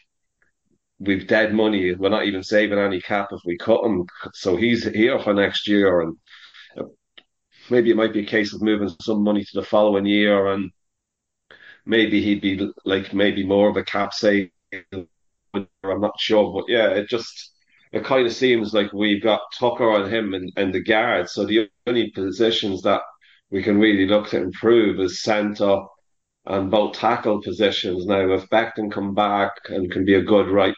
we've 0.99 1.27
dead 1.27 1.53
money. 1.53 1.95
We're 1.95 2.09
not 2.09 2.25
even 2.27 2.43
saving 2.43 2.79
any 2.79 3.01
cap 3.01 3.29
if 3.33 3.41
we 3.45 3.59
cut 3.59 3.85
him. 3.85 4.07
So 4.33 4.57
he's 4.57 4.85
here 4.85 5.19
for 5.19 5.35
next 5.35 5.69
year, 5.69 6.01
and 6.01 6.17
maybe 7.71 7.91
it 7.91 7.97
might 7.97 8.13
be 8.13 8.21
a 8.21 8.27
case 8.27 8.55
of 8.55 8.63
moving 8.63 8.91
some 9.01 9.23
money 9.23 9.45
to 9.45 9.51
the 9.61 9.67
following 9.67 10.07
year, 10.07 10.49
and 10.49 10.71
maybe 11.87 12.23
he'd 12.23 12.41
be 12.41 12.71
like 12.85 13.13
maybe 13.15 13.45
more 13.45 13.69
of 13.69 13.77
a 13.77 13.85
cap 13.85 14.15
save. 14.15 14.51
I'm 14.93 16.01
not 16.01 16.19
sure, 16.19 16.53
but 16.53 16.65
yeah, 16.69 16.89
it 16.91 17.09
just 17.09 17.53
it 17.93 18.05
kind 18.05 18.27
of 18.27 18.33
seems 18.33 18.75
like 18.75 18.93
we've 18.93 19.23
got 19.23 19.41
Tucker 19.59 19.91
on 19.91 20.11
him 20.13 20.35
and, 20.35 20.53
and 20.57 20.75
the 20.75 20.83
guard. 20.83 21.29
So 21.29 21.45
the 21.47 21.69
only 21.87 22.11
positions 22.11 22.83
that 22.83 23.03
we 23.51 23.63
can 23.63 23.79
really 23.79 24.07
look 24.07 24.29
to 24.31 24.43
improve 24.43 24.99
is 25.01 25.23
centre 25.23 25.81
and 26.47 26.71
both 26.71 26.97
tackle 26.97 27.41
positions. 27.43 28.07
Now, 28.07 28.33
if 28.33 28.49
Becton 28.51 28.91
come 28.93 29.15
back 29.15 29.53
and 29.69 29.91
can 29.91 30.05
be 30.05 30.15
a 30.15 30.23
good 30.23 30.49
right 30.49 30.75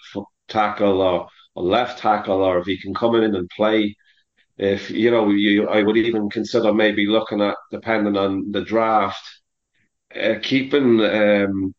tackle 0.48 1.00
or 1.00 1.28
a 1.56 1.62
left 1.62 1.98
tackle, 2.00 2.42
or 2.42 2.58
if 2.58 2.66
he 2.66 2.78
can 2.80 2.94
come 2.94 3.14
in 3.16 3.34
and 3.34 3.48
play, 3.50 3.96
if 4.58 4.90
you 4.90 5.10
know, 5.10 5.30
you 5.30 5.68
I 5.68 5.82
would 5.82 5.96
even 5.96 6.30
consider 6.30 6.72
maybe 6.72 7.06
looking 7.06 7.40
at 7.42 7.56
depending 7.70 8.16
on 8.16 8.52
the 8.52 8.62
draft, 8.62 9.22
uh, 10.16 10.38
keeping 10.42 11.00
um, 11.00 11.74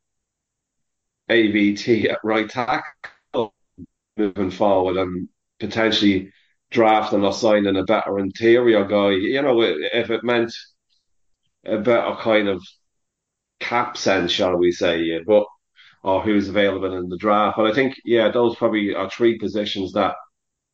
AVT 1.29 2.09
at 2.09 2.19
right 2.23 2.49
tackle 2.49 3.53
moving 4.17 4.51
forward 4.51 4.97
and 4.97 5.29
potentially 5.59 6.31
drafting 6.71 7.23
or 7.23 7.33
signing 7.33 7.77
a 7.77 7.83
better 7.83 8.19
interior 8.19 8.85
guy. 8.85 9.11
You 9.11 9.41
know, 9.41 9.61
if 9.61 10.09
it 10.09 10.23
meant 10.23 10.53
a 11.65 11.77
better 11.77 12.15
kind 12.15 12.47
of 12.47 12.63
cap 13.59 13.97
sense, 13.97 14.31
shall 14.31 14.55
we 14.57 14.71
say, 14.71 15.19
but 15.25 15.45
or 16.03 16.21
who's 16.21 16.47
available 16.49 16.95
in 16.95 17.09
the 17.09 17.17
draft. 17.17 17.57
But 17.57 17.67
I 17.67 17.73
think, 17.73 17.95
yeah, 18.05 18.29
those 18.29 18.55
probably 18.55 18.95
are 18.95 19.09
three 19.09 19.37
positions 19.37 19.93
that 19.93 20.15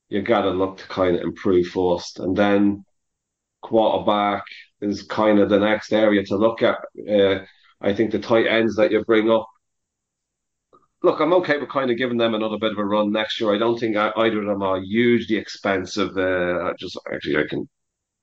you 0.10 0.22
got 0.22 0.44
to 0.44 0.52
look 0.52 0.78
to 0.78 0.88
kind 0.88 1.16
of 1.16 1.24
improve 1.24 1.68
first, 1.68 2.20
and 2.20 2.36
then 2.36 2.86
quarterback 3.62 4.44
is 4.84 5.04
kind 5.04 5.40
of 5.40 5.50
the 5.50 5.60
next 5.60 5.94
area 5.94 6.24
to 6.26 6.36
look 6.36 6.62
at. 6.62 6.78
Uh, 7.10 7.46
I 7.82 7.94
think 7.94 8.12
the 8.12 8.20
tight 8.20 8.48
ends 8.48 8.76
that 8.78 8.92
you 8.92 9.04
bring 9.06 9.30
up 9.30 9.48
look, 11.04 11.20
I'm 11.20 11.34
okay 11.34 11.58
with 11.58 11.70
kind 11.70 11.92
of 11.92 11.98
giving 11.98 12.18
them 12.18 12.34
another 12.34 12.58
bit 12.58 12.72
of 12.72 12.78
a 12.78 12.86
run 12.86 13.12
next 13.12 13.40
year. 13.40 13.54
I 13.54 13.58
don't 13.58 13.78
think 13.78 13.96
either 13.98 14.40
of 14.42 14.48
them 14.48 14.64
are 14.64 14.80
hugely 14.82 15.36
expensive. 15.36 16.18
Uh, 16.18 16.74
just 16.80 16.98
actually, 17.14 17.38
I 17.38 17.48
can 17.48 17.70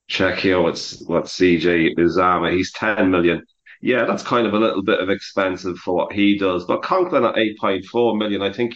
check 0.08 0.38
here 0.38 0.60
what's 0.60 1.02
what 1.06 1.24
CJ 1.24 1.96
Uzomah. 1.96 2.52
He's 2.52 2.72
10 2.72 3.10
million. 3.10 3.44
Yeah, 3.82 4.04
that's 4.04 4.22
kind 4.22 4.46
of 4.46 4.54
a 4.54 4.58
little 4.58 4.82
bit 4.82 5.00
of 5.00 5.10
expensive 5.10 5.78
for 5.78 5.94
what 5.94 6.12
he 6.12 6.38
does. 6.38 6.64
But 6.64 6.82
Conklin 6.82 7.24
at 7.24 7.36
8.4 7.36 8.18
million, 8.18 8.42
I 8.42 8.52
think 8.52 8.74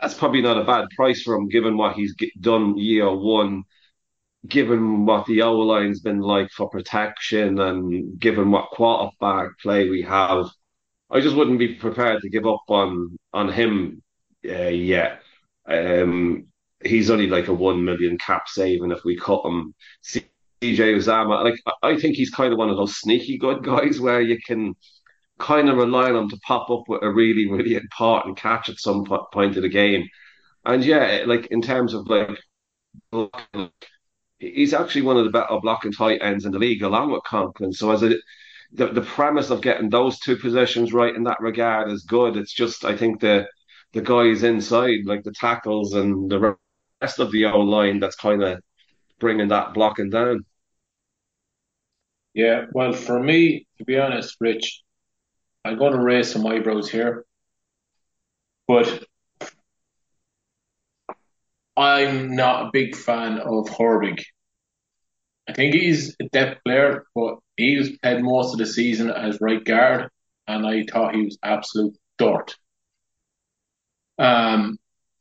that's 0.00 0.14
probably 0.14 0.42
not 0.42 0.58
a 0.58 0.64
bad 0.64 0.86
price 0.96 1.22
for 1.22 1.34
him, 1.34 1.48
given 1.48 1.76
what 1.76 1.94
he's 1.96 2.14
done 2.40 2.76
year 2.76 3.14
one, 3.14 3.64
given 4.48 5.06
what 5.06 5.26
the 5.26 5.42
O 5.42 5.58
line's 5.58 6.00
been 6.00 6.20
like 6.20 6.50
for 6.50 6.68
protection, 6.68 7.60
and 7.60 8.18
given 8.18 8.50
what 8.50 8.70
quarterback 8.70 9.58
play 9.60 9.88
we 9.88 10.02
have. 10.02 10.46
I 11.10 11.20
just 11.20 11.36
wouldn't 11.36 11.58
be 11.58 11.74
prepared 11.74 12.22
to 12.22 12.30
give 12.30 12.46
up 12.46 12.64
on 12.68 13.16
on 13.32 13.52
him 13.52 14.02
uh, 14.48 14.68
yet. 14.68 15.20
Um, 15.68 16.46
he's 16.84 17.10
only 17.10 17.26
like 17.26 17.48
a 17.48 17.54
one 17.54 17.84
million 17.84 18.18
cap 18.18 18.48
saving 18.48 18.90
if 18.92 19.04
we 19.04 19.16
cut 19.16 19.44
him. 19.44 19.74
CJ 20.04 20.24
Uzomah, 20.62 21.44
like 21.44 21.58
I 21.82 21.96
think 21.96 22.16
he's 22.16 22.30
kind 22.30 22.52
of 22.52 22.58
one 22.58 22.70
of 22.70 22.76
those 22.76 22.96
sneaky 22.96 23.38
good 23.38 23.62
guys 23.64 24.00
where 24.00 24.20
you 24.20 24.38
can 24.46 24.74
kind 25.38 25.68
of 25.68 25.76
rely 25.76 26.10
on 26.10 26.16
him 26.16 26.30
to 26.30 26.38
pop 26.46 26.70
up 26.70 26.84
with 26.88 27.02
a 27.02 27.10
really 27.10 27.50
really 27.50 27.74
important 27.76 28.38
catch 28.38 28.68
at 28.68 28.78
some 28.78 29.04
point 29.32 29.56
of 29.56 29.62
the 29.62 29.68
game. 29.68 30.06
And 30.64 30.84
yeah, 30.84 31.22
like 31.26 31.46
in 31.46 31.62
terms 31.62 31.94
of 31.94 32.08
like, 32.08 32.38
he's 34.38 34.74
actually 34.74 35.02
one 35.02 35.16
of 35.16 35.24
the 35.24 35.30
better 35.30 35.58
blocking 35.60 35.92
tight 35.92 36.20
ends 36.22 36.44
in 36.44 36.52
the 36.52 36.58
league, 36.58 36.82
along 36.82 37.12
with 37.12 37.24
Conklin. 37.24 37.72
So 37.72 37.90
as 37.90 38.02
a 38.02 38.14
the, 38.72 38.88
the 38.88 39.02
premise 39.02 39.50
of 39.50 39.62
getting 39.62 39.90
those 39.90 40.18
two 40.18 40.36
positions 40.36 40.92
right 40.92 41.14
in 41.14 41.24
that 41.24 41.40
regard 41.40 41.90
is 41.90 42.02
good. 42.02 42.36
It's 42.36 42.52
just 42.52 42.84
I 42.84 42.96
think 42.96 43.20
the 43.20 43.46
the 43.92 44.02
guys 44.02 44.42
inside, 44.42 45.00
like 45.04 45.22
the 45.22 45.32
tackles 45.32 45.94
and 45.94 46.30
the 46.30 46.56
rest 47.00 47.18
of 47.18 47.30
the 47.30 47.46
O 47.46 47.60
line, 47.60 48.00
that's 48.00 48.16
kind 48.16 48.42
of 48.42 48.60
bringing 49.18 49.48
that 49.48 49.74
blocking 49.74 50.10
down. 50.10 50.44
Yeah, 52.34 52.66
well, 52.72 52.92
for 52.92 53.22
me, 53.22 53.66
to 53.78 53.84
be 53.84 53.98
honest, 53.98 54.36
Rich, 54.40 54.82
I'm 55.64 55.78
going 55.78 55.94
to 55.94 56.00
raise 56.00 56.30
some 56.30 56.46
eyebrows 56.46 56.90
here, 56.90 57.24
but 58.68 59.04
I'm 61.76 62.34
not 62.34 62.66
a 62.66 62.70
big 62.72 62.96
fan 62.96 63.38
of 63.38 63.68
Herbig. 63.68 64.22
I 65.48 65.52
think 65.52 65.74
he's 65.74 66.16
a 66.20 66.28
depth 66.30 66.64
player, 66.64 67.04
but 67.14 67.38
he's 67.56 67.98
played 67.98 68.22
most 68.22 68.52
of 68.52 68.58
the 68.58 68.66
season 68.66 69.10
as 69.10 69.40
right 69.40 69.64
guard, 69.64 70.10
and 70.48 70.66
I 70.66 70.84
thought 70.84 71.14
he 71.14 71.22
was 71.24 71.38
absolute 71.42 71.96
dirt. 72.18 72.56
Um, 74.18 74.78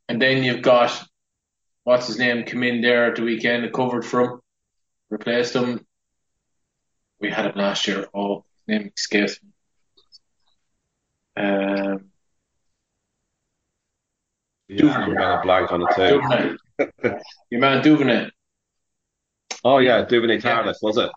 and 0.08 0.22
then 0.22 0.44
you've 0.44 0.62
got 0.62 1.04
what's 1.84 2.08
his 2.08 2.18
name 2.18 2.46
come 2.46 2.64
in 2.64 2.82
there 2.82 3.06
at 3.06 3.16
the 3.16 3.24
weekend, 3.24 3.72
covered 3.74 4.06
from, 4.06 4.42
replaced 5.10 5.56
him. 5.56 5.86
We 7.20 7.30
had 7.30 7.46
him 7.46 7.56
last 7.56 7.88
year. 7.88 8.08
Oh, 8.14 8.44
his 8.68 8.68
name 8.68 8.92
escapes 8.96 9.40
me. 9.44 9.52
Um, 11.38 12.12
Yeah, 14.68 14.98
I'm 14.98 15.16
gonna 15.16 15.42
blank 15.44 15.72
on 15.72 15.82
it 15.84 15.88
too. 15.96 16.22
Duvernay. 16.22 17.20
Your 17.52 17.62
man 17.62 17.84
Duvernay. 17.84 18.30
Oh 19.64 19.78
yeah, 19.80 20.04
Duvernay 20.06 20.40
Tardif, 20.40 20.76
was 20.82 20.98
it? 20.98 21.10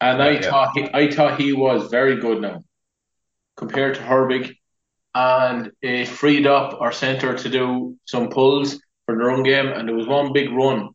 And 0.00 0.22
I 0.22 0.32
Yeah. 0.32 0.50
thought 0.50 0.76
he, 0.76 0.88
I 0.92 1.10
thought 1.10 1.40
he 1.40 1.52
was 1.52 1.90
very 1.90 2.16
good 2.20 2.40
now 2.40 2.64
compared 3.56 3.96
to 3.96 4.00
Herbig, 4.00 4.56
and 5.14 5.70
it 5.82 6.08
freed 6.08 6.46
up 6.46 6.80
our 6.80 6.92
centre 6.92 7.36
to 7.36 7.48
do 7.48 7.96
some 8.06 8.28
pulls 8.28 8.80
for 9.06 9.16
the 9.16 9.24
run 9.24 9.42
game. 9.42 9.68
And 9.68 9.88
there 9.88 9.96
was 9.96 10.06
one 10.06 10.32
big 10.32 10.50
run 10.52 10.90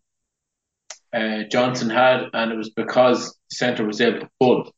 uh, 1.13 1.43
Johnson 1.49 1.89
had, 1.89 2.25
and 2.33 2.51
it 2.51 2.57
was 2.57 2.69
because 2.69 3.37
the 3.49 3.55
centre 3.55 3.85
was 3.85 4.01
able 4.01 4.21
to 4.21 4.29
pull. 4.39 4.73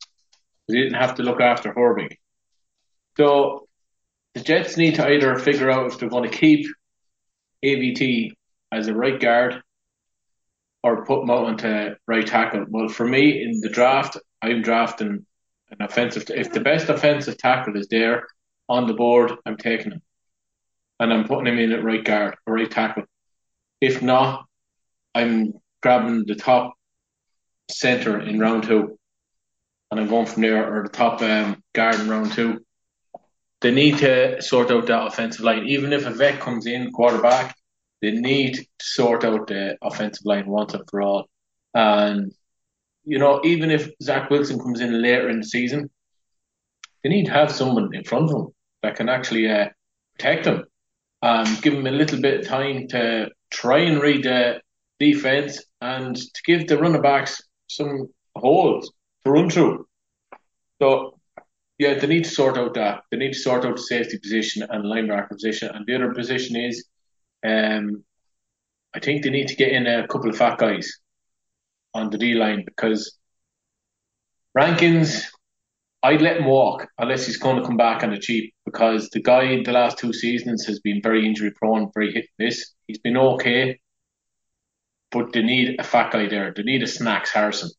He 0.68 0.76
didn't 0.76 1.00
have 1.00 1.16
to 1.16 1.24
look 1.24 1.42
after 1.42 1.74
Herbig. 1.74 2.18
So 3.18 3.68
the 4.36 4.42
Jets 4.42 4.78
need 4.78 4.96
to 4.96 5.10
either 5.10 5.38
figure 5.40 5.72
out 5.72 5.88
if 5.88 6.00
they're 6.00 6.10
going 6.10 6.30
to 6.30 6.38
keep 6.38 6.68
AVT 7.64 8.32
as 8.72 8.88
a 8.88 8.94
right 8.94 9.20
guard 9.20 9.62
or 10.84 11.06
put 11.06 11.30
out 11.30 11.46
onto 11.46 11.96
right 12.08 12.26
tackle. 12.26 12.66
Well, 12.70 12.88
for 12.88 13.06
me 13.06 13.44
in 13.44 13.60
the 13.62 13.70
draft, 13.70 14.18
I'm 14.42 14.62
drafting 14.62 15.26
an 15.72 15.82
offensive. 15.82 16.30
If 16.30 16.52
the 16.52 16.62
best 16.62 16.90
offensive 16.90 17.38
tackle 17.38 17.76
is 17.78 17.88
there 17.88 18.28
on 18.68 18.88
the 18.88 18.94
board, 18.94 19.34
I'm 19.46 19.58
taking 19.58 19.92
him, 19.92 20.02
and 21.00 21.12
I'm 21.12 21.28
putting 21.28 21.48
him 21.48 21.60
in 21.60 21.72
at 21.72 21.84
right 21.84 22.04
guard 22.04 22.36
or 22.46 22.56
right 22.56 22.70
tackle. 22.70 23.04
If 23.82 24.02
not, 24.02 24.46
I'm 25.14 25.54
grabbing 25.82 26.26
the 26.26 26.36
top 26.36 26.74
center 27.70 28.20
in 28.20 28.40
round 28.40 28.64
two, 28.64 28.98
and 29.92 30.00
I'm 30.00 30.08
going 30.08 30.28
from 30.28 30.44
there, 30.44 30.74
or 30.74 30.84
the 30.84 30.90
top 30.90 31.22
um, 31.22 31.62
guard 31.74 31.96
in 31.96 32.10
round 32.10 32.32
two. 32.32 32.64
They 33.62 33.72
need 33.72 33.98
to 34.00 34.42
sort 34.42 34.72
out 34.72 34.88
that 34.88 35.08
offensive 35.08 35.44
line. 35.44 35.66
Even 35.68 35.92
if 35.92 36.06
a 36.06 36.12
vet 36.12 36.40
comes 36.40 36.66
in, 36.66 36.92
quarterback, 36.92 37.56
they 38.02 38.12
need 38.12 38.56
to 38.56 38.66
sort 38.82 39.24
out 39.24 39.48
the 39.48 39.78
offensive 39.82 40.26
line 40.26 40.48
once 40.48 40.74
and 40.74 40.84
for 40.90 41.02
all. 41.02 41.30
And, 41.74 42.34
you 43.04 43.20
know, 43.20 43.42
even 43.44 43.70
if 43.70 43.90
Zach 44.02 44.30
Wilson 44.30 44.60
comes 44.60 44.80
in 44.80 45.02
later 45.02 45.30
in 45.30 45.42
the 45.42 45.46
season, 45.46 45.90
they 47.04 47.10
need 47.10 47.26
to 47.26 47.34
have 47.34 47.52
someone 47.52 47.94
in 47.94 48.04
front 48.04 48.30
of 48.30 48.36
him 48.36 48.48
that 48.82 48.96
can 48.96 49.10
actually 49.10 49.50
uh, 49.50 49.70
protect 50.14 50.46
him. 50.46 50.64
Um, 51.22 51.58
give 51.62 51.74
him 51.74 51.88
a 51.88 51.92
little 51.92 52.22
bit 52.22 52.40
of 52.40 52.48
time 52.48 52.88
to 52.90 53.30
try 53.50 53.80
and 53.80 54.02
read 54.02 54.24
the 54.24 54.62
defense 55.00 55.62
and 55.82 56.16
to 56.16 56.42
give 56.46 56.68
the 56.68 56.78
running 56.78 57.02
backs 57.02 57.42
some 57.68 58.08
holes 58.36 58.92
to 59.24 59.32
run 59.32 59.50
through. 59.50 59.86
So, 60.82 61.19
yeah, 61.80 61.98
they 61.98 62.08
need 62.08 62.26
to 62.26 62.30
sort 62.30 62.58
out 62.58 62.74
that. 62.74 63.04
They 63.10 63.18
need 63.18 63.34
to 63.34 63.40
sort 63.40 63.66
out 63.66 63.78
the 63.78 63.82
safety 63.82 64.20
position 64.20 64.64
and 64.70 64.84
linebacker 64.84 65.30
position. 65.30 65.70
And 65.74 65.86
the 65.88 65.96
other 65.96 66.14
position 66.14 66.58
is, 66.58 66.86
um, 67.46 68.04
I 68.94 69.00
think 69.00 69.24
they 69.24 69.30
need 69.30 69.48
to 69.48 69.56
get 69.56 69.72
in 69.72 69.88
a 69.88 70.06
couple 70.08 70.30
of 70.30 70.38
fat 70.38 70.58
guys 70.58 70.92
on 71.94 72.10
the 72.10 72.18
D 72.18 72.34
line 72.34 72.64
because 72.66 73.18
Rankins, 74.54 75.32
I'd 76.04 76.22
let 76.22 76.38
him 76.38 76.46
walk 76.46 76.88
unless 76.98 77.26
he's 77.26 77.38
going 77.38 77.58
to 77.58 77.66
come 77.66 77.78
back 77.78 78.04
on 78.04 78.12
the 78.12 78.20
cheap 78.20 78.54
because 78.66 79.10
the 79.12 79.22
guy 79.22 79.44
in 79.44 79.64
the 79.64 79.72
last 79.72 79.98
two 79.98 80.12
seasons 80.12 80.66
has 80.66 80.82
been 80.82 81.02
very 81.02 81.26
injury 81.26 81.52
prone, 81.56 81.92
very 81.94 82.12
hit 82.12 82.26
miss. 82.38 82.74
He's 82.88 83.00
been 83.00 83.18
okay, 83.18 83.80
but 85.12 85.32
they 85.32 85.44
need 85.44 85.80
a 85.80 85.84
fat 85.84 86.12
guy 86.12 86.28
there. 86.28 86.54
They 86.54 86.64
need 86.64 86.84
a 86.84 86.88
Snacks 86.88 87.32
Harrison. 87.32 87.70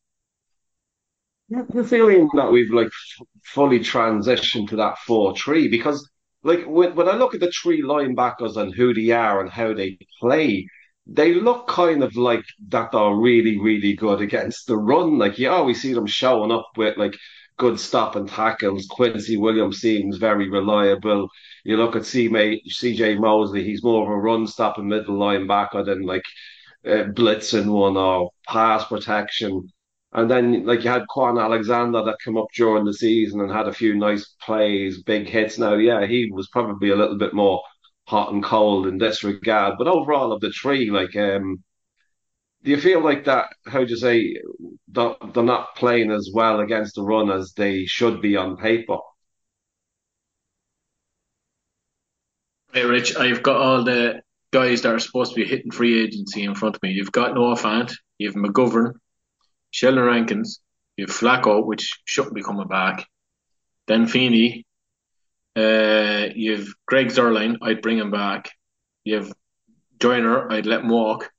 The 1.51 1.83
feeling 1.83 2.29
that 2.35 2.51
we've 2.51 2.71
like 2.73 2.87
f- 2.87 3.27
fully 3.43 3.79
transitioned 3.79 4.69
to 4.69 4.75
that 4.77 4.97
four 4.99 5.35
three 5.35 5.67
because 5.67 6.09
like 6.43 6.63
when, 6.65 6.95
when 6.95 7.09
I 7.09 7.15
look 7.15 7.33
at 7.33 7.41
the 7.41 7.51
three 7.51 7.81
linebackers 7.83 8.55
and 8.57 8.73
who 8.73 8.93
they 8.93 9.11
are 9.11 9.41
and 9.41 9.49
how 9.51 9.73
they 9.73 9.99
play, 10.19 10.65
they 11.05 11.33
look 11.33 11.67
kind 11.67 12.03
of 12.03 12.15
like 12.15 12.45
that 12.69 12.91
they're 12.91 13.13
really 13.15 13.59
really 13.59 13.93
good 13.93 14.21
against 14.21 14.65
the 14.67 14.77
run. 14.77 15.17
Like 15.19 15.37
you 15.37 15.49
always 15.49 15.81
see 15.81 15.93
them 15.93 16.07
showing 16.07 16.51
up 16.51 16.69
with 16.77 16.97
like 16.97 17.15
good 17.57 17.79
stop 17.79 18.15
and 18.15 18.29
tackles. 18.29 18.87
Quincy 18.89 19.35
Williams 19.37 19.79
seems 19.79 20.17
very 20.17 20.49
reliable. 20.49 21.27
You 21.65 21.77
look 21.77 21.95
at 21.97 22.03
CJ, 22.03 23.19
Mosley, 23.19 23.63
he's 23.65 23.83
more 23.83 24.03
of 24.03 24.09
a 24.09 24.15
run 24.17 24.47
stopping 24.47 24.87
middle 24.87 25.17
linebacker 25.17 25.85
than 25.85 26.03
like 26.03 26.23
uh, 26.85 27.11
blitzing 27.13 27.67
one 27.71 27.97
or 27.97 28.31
pass 28.47 28.85
protection. 28.85 29.69
And 30.13 30.29
then, 30.29 30.65
like, 30.65 30.83
you 30.83 30.89
had 30.89 31.05
Kwon 31.09 31.41
Alexander 31.41 32.03
that 32.03 32.17
came 32.23 32.37
up 32.37 32.47
during 32.53 32.83
the 32.83 32.93
season 32.93 33.39
and 33.39 33.51
had 33.51 33.67
a 33.67 33.73
few 33.73 33.95
nice 33.95 34.35
plays, 34.41 35.03
big 35.03 35.27
hits. 35.27 35.57
Now, 35.57 35.75
yeah, 35.75 36.05
he 36.05 36.29
was 36.31 36.49
probably 36.49 36.89
a 36.89 36.97
little 36.97 37.17
bit 37.17 37.33
more 37.33 37.61
hot 38.07 38.33
and 38.33 38.43
cold 38.43 38.87
in 38.87 38.97
this 38.97 39.23
regard. 39.23 39.75
But 39.77 39.87
overall, 39.87 40.33
of 40.33 40.41
the 40.41 40.51
three, 40.51 40.91
like, 40.91 41.15
um, 41.15 41.63
do 42.63 42.71
you 42.71 42.77
feel 42.77 43.01
like 43.01 43.23
that? 43.25 43.47
How 43.65 43.83
do 43.83 43.89
you 43.89 43.95
say 43.95 44.35
they're, 44.89 45.15
not 45.35 45.75
playing 45.75 46.11
as 46.11 46.29
well 46.33 46.59
against 46.59 46.95
the 46.95 47.03
run 47.03 47.31
as 47.31 47.53
they 47.53 47.85
should 47.85 48.21
be 48.21 48.35
on 48.35 48.57
paper? 48.57 48.97
Hey, 52.73 52.83
Rich, 52.85 53.15
I've 53.15 53.43
got 53.43 53.57
all 53.61 53.83
the 53.83 54.21
guys 54.51 54.81
that 54.81 54.93
are 54.93 54.99
supposed 54.99 55.33
to 55.33 55.41
be 55.41 55.47
hitting 55.47 55.71
free 55.71 56.03
agency 56.03 56.43
in 56.43 56.53
front 56.53 56.75
of 56.75 56.83
me. 56.83 56.91
You've 56.91 57.11
got 57.11 57.33
Noah 57.33 57.55
Fant, 57.55 57.93
you 58.17 58.27
have 58.27 58.35
McGovern, 58.35 58.93
Sheldon 59.71 60.03
Rankins, 60.03 60.61
you 60.97 61.05
have 61.05 61.15
Flacco, 61.15 61.65
which 61.65 61.99
shouldn't 62.05 62.35
be 62.35 62.43
coming 62.43 62.67
back. 62.67 63.07
Then 63.87 64.07
Feeney, 64.07 64.65
uh, 65.55 66.27
you 66.35 66.57
have 66.57 66.67
Greg 66.85 67.07
Zuerlein, 67.07 67.57
I'd 67.61 67.81
bring 67.81 67.97
him 67.97 68.11
back. 68.11 68.51
You 69.03 69.15
have 69.15 69.33
Joyner, 69.99 70.51
I'd 70.51 70.65
let 70.65 70.81
him 70.81 70.89
walk. 70.89 71.31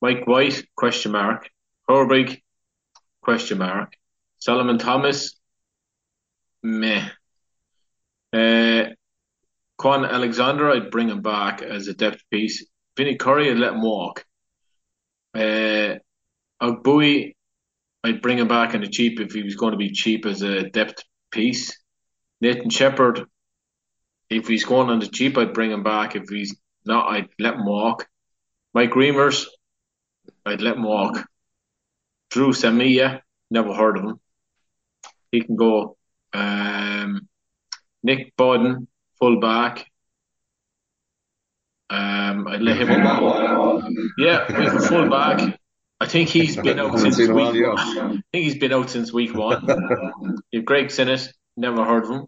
Mike 0.00 0.26
White, 0.26 0.66
question 0.76 1.12
mark. 1.12 1.48
Herbig, 1.88 2.42
question 3.22 3.58
mark. 3.58 3.94
Solomon 4.38 4.78
Thomas, 4.78 5.38
meh. 6.62 7.08
Uh, 8.32 8.90
Kwon 9.80 10.08
Alexander, 10.08 10.70
I'd 10.70 10.90
bring 10.90 11.08
him 11.08 11.22
back 11.22 11.62
as 11.62 11.88
a 11.88 11.94
depth 11.94 12.22
piece. 12.30 12.66
Vinny 12.96 13.16
Curry, 13.16 13.50
I'd 13.50 13.58
let 13.58 13.74
him 13.74 13.82
walk. 13.82 14.24
Uh, 15.34 15.96
Ogbui, 16.62 17.35
I'd 18.06 18.22
bring 18.22 18.38
him 18.38 18.46
back 18.46 18.72
on 18.72 18.82
the 18.82 18.88
cheap 18.88 19.18
if 19.18 19.32
he 19.32 19.42
was 19.42 19.56
going 19.56 19.72
to 19.72 19.76
be 19.76 19.90
cheap 19.90 20.26
as 20.26 20.42
a 20.42 20.70
depth 20.70 21.02
piece. 21.32 21.76
Nathan 22.40 22.70
Shepherd, 22.70 23.24
if 24.30 24.46
he's 24.46 24.64
going 24.64 24.90
on 24.90 25.00
the 25.00 25.08
cheap, 25.08 25.36
I'd 25.36 25.52
bring 25.52 25.72
him 25.72 25.82
back. 25.82 26.14
If 26.14 26.28
he's 26.28 26.56
not, 26.84 27.10
I'd 27.10 27.28
let 27.40 27.54
him 27.54 27.66
walk. 27.66 28.06
Mike 28.74 28.92
Remmers, 28.92 29.46
I'd 30.44 30.60
let 30.60 30.76
him 30.76 30.84
walk. 30.84 31.26
Dru 32.30 32.52
Samia, 32.52 33.22
never 33.50 33.74
heard 33.74 33.98
of 33.98 34.04
him. 34.04 34.20
He 35.32 35.40
can 35.40 35.56
go. 35.56 35.96
Um, 36.32 37.26
Nick 38.04 38.36
Bawden, 38.36 38.86
full 39.18 39.40
back. 39.40 39.84
Um, 41.90 42.46
I'd 42.46 42.62
let 42.62 42.76
him. 42.78 42.88
Yeah, 44.16 44.44
we 44.56 44.66
a 44.66 44.78
full 44.78 45.10
back. 45.10 45.58
I 45.98 46.06
think 46.06 46.28
he's 46.28 46.56
been 46.56 46.78
out 46.78 46.98
since 46.98 47.18
week 47.18 47.54
year. 47.54 47.72
I 47.74 48.20
think 48.32 48.44
he's 48.44 48.58
been 48.58 48.72
out 48.72 48.90
since 48.90 49.12
week 49.12 49.34
one. 49.34 49.66
have 50.52 50.64
Greg 50.64 50.90
Sinnott, 50.90 51.32
never 51.56 51.84
heard 51.84 52.04
of 52.04 52.10
him. 52.10 52.26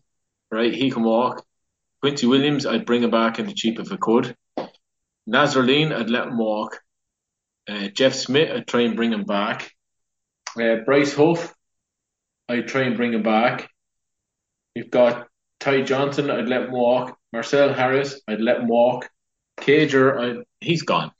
Right, 0.50 0.72
he 0.72 0.90
can 0.90 1.02
walk. 1.02 1.44
Quincy 2.00 2.26
Williams, 2.26 2.64
I'd 2.64 2.86
bring 2.86 3.02
him 3.02 3.10
back 3.10 3.38
in 3.38 3.46
the 3.46 3.52
cheap 3.52 3.78
if 3.78 3.92
I 3.92 3.96
could. 3.96 4.34
Nazarline, 5.28 5.94
I'd 5.94 6.08
let 6.08 6.28
him 6.28 6.38
walk. 6.38 6.80
Uh, 7.68 7.88
Jeff 7.88 8.14
Smith, 8.14 8.50
I'd 8.50 8.66
try 8.66 8.82
and 8.82 8.96
bring 8.96 9.12
him 9.12 9.24
back. 9.24 9.70
Uh, 10.58 10.76
Bryce 10.86 11.14
Huff, 11.14 11.52
I'd 12.48 12.68
try 12.68 12.82
and 12.82 12.96
bring 12.96 13.12
him 13.12 13.22
back. 13.22 13.68
You've 14.74 14.90
got 14.90 15.28
Ty 15.60 15.82
Johnson, 15.82 16.30
I'd 16.30 16.48
let 16.48 16.62
him 16.62 16.72
walk. 16.72 17.18
Marcell 17.34 17.74
Harris, 17.74 18.22
I'd 18.26 18.40
let 18.40 18.60
him 18.60 18.68
walk. 18.68 19.10
Cager, 19.60 20.40
I, 20.40 20.44
he's 20.60 20.82
gone. 20.82 21.10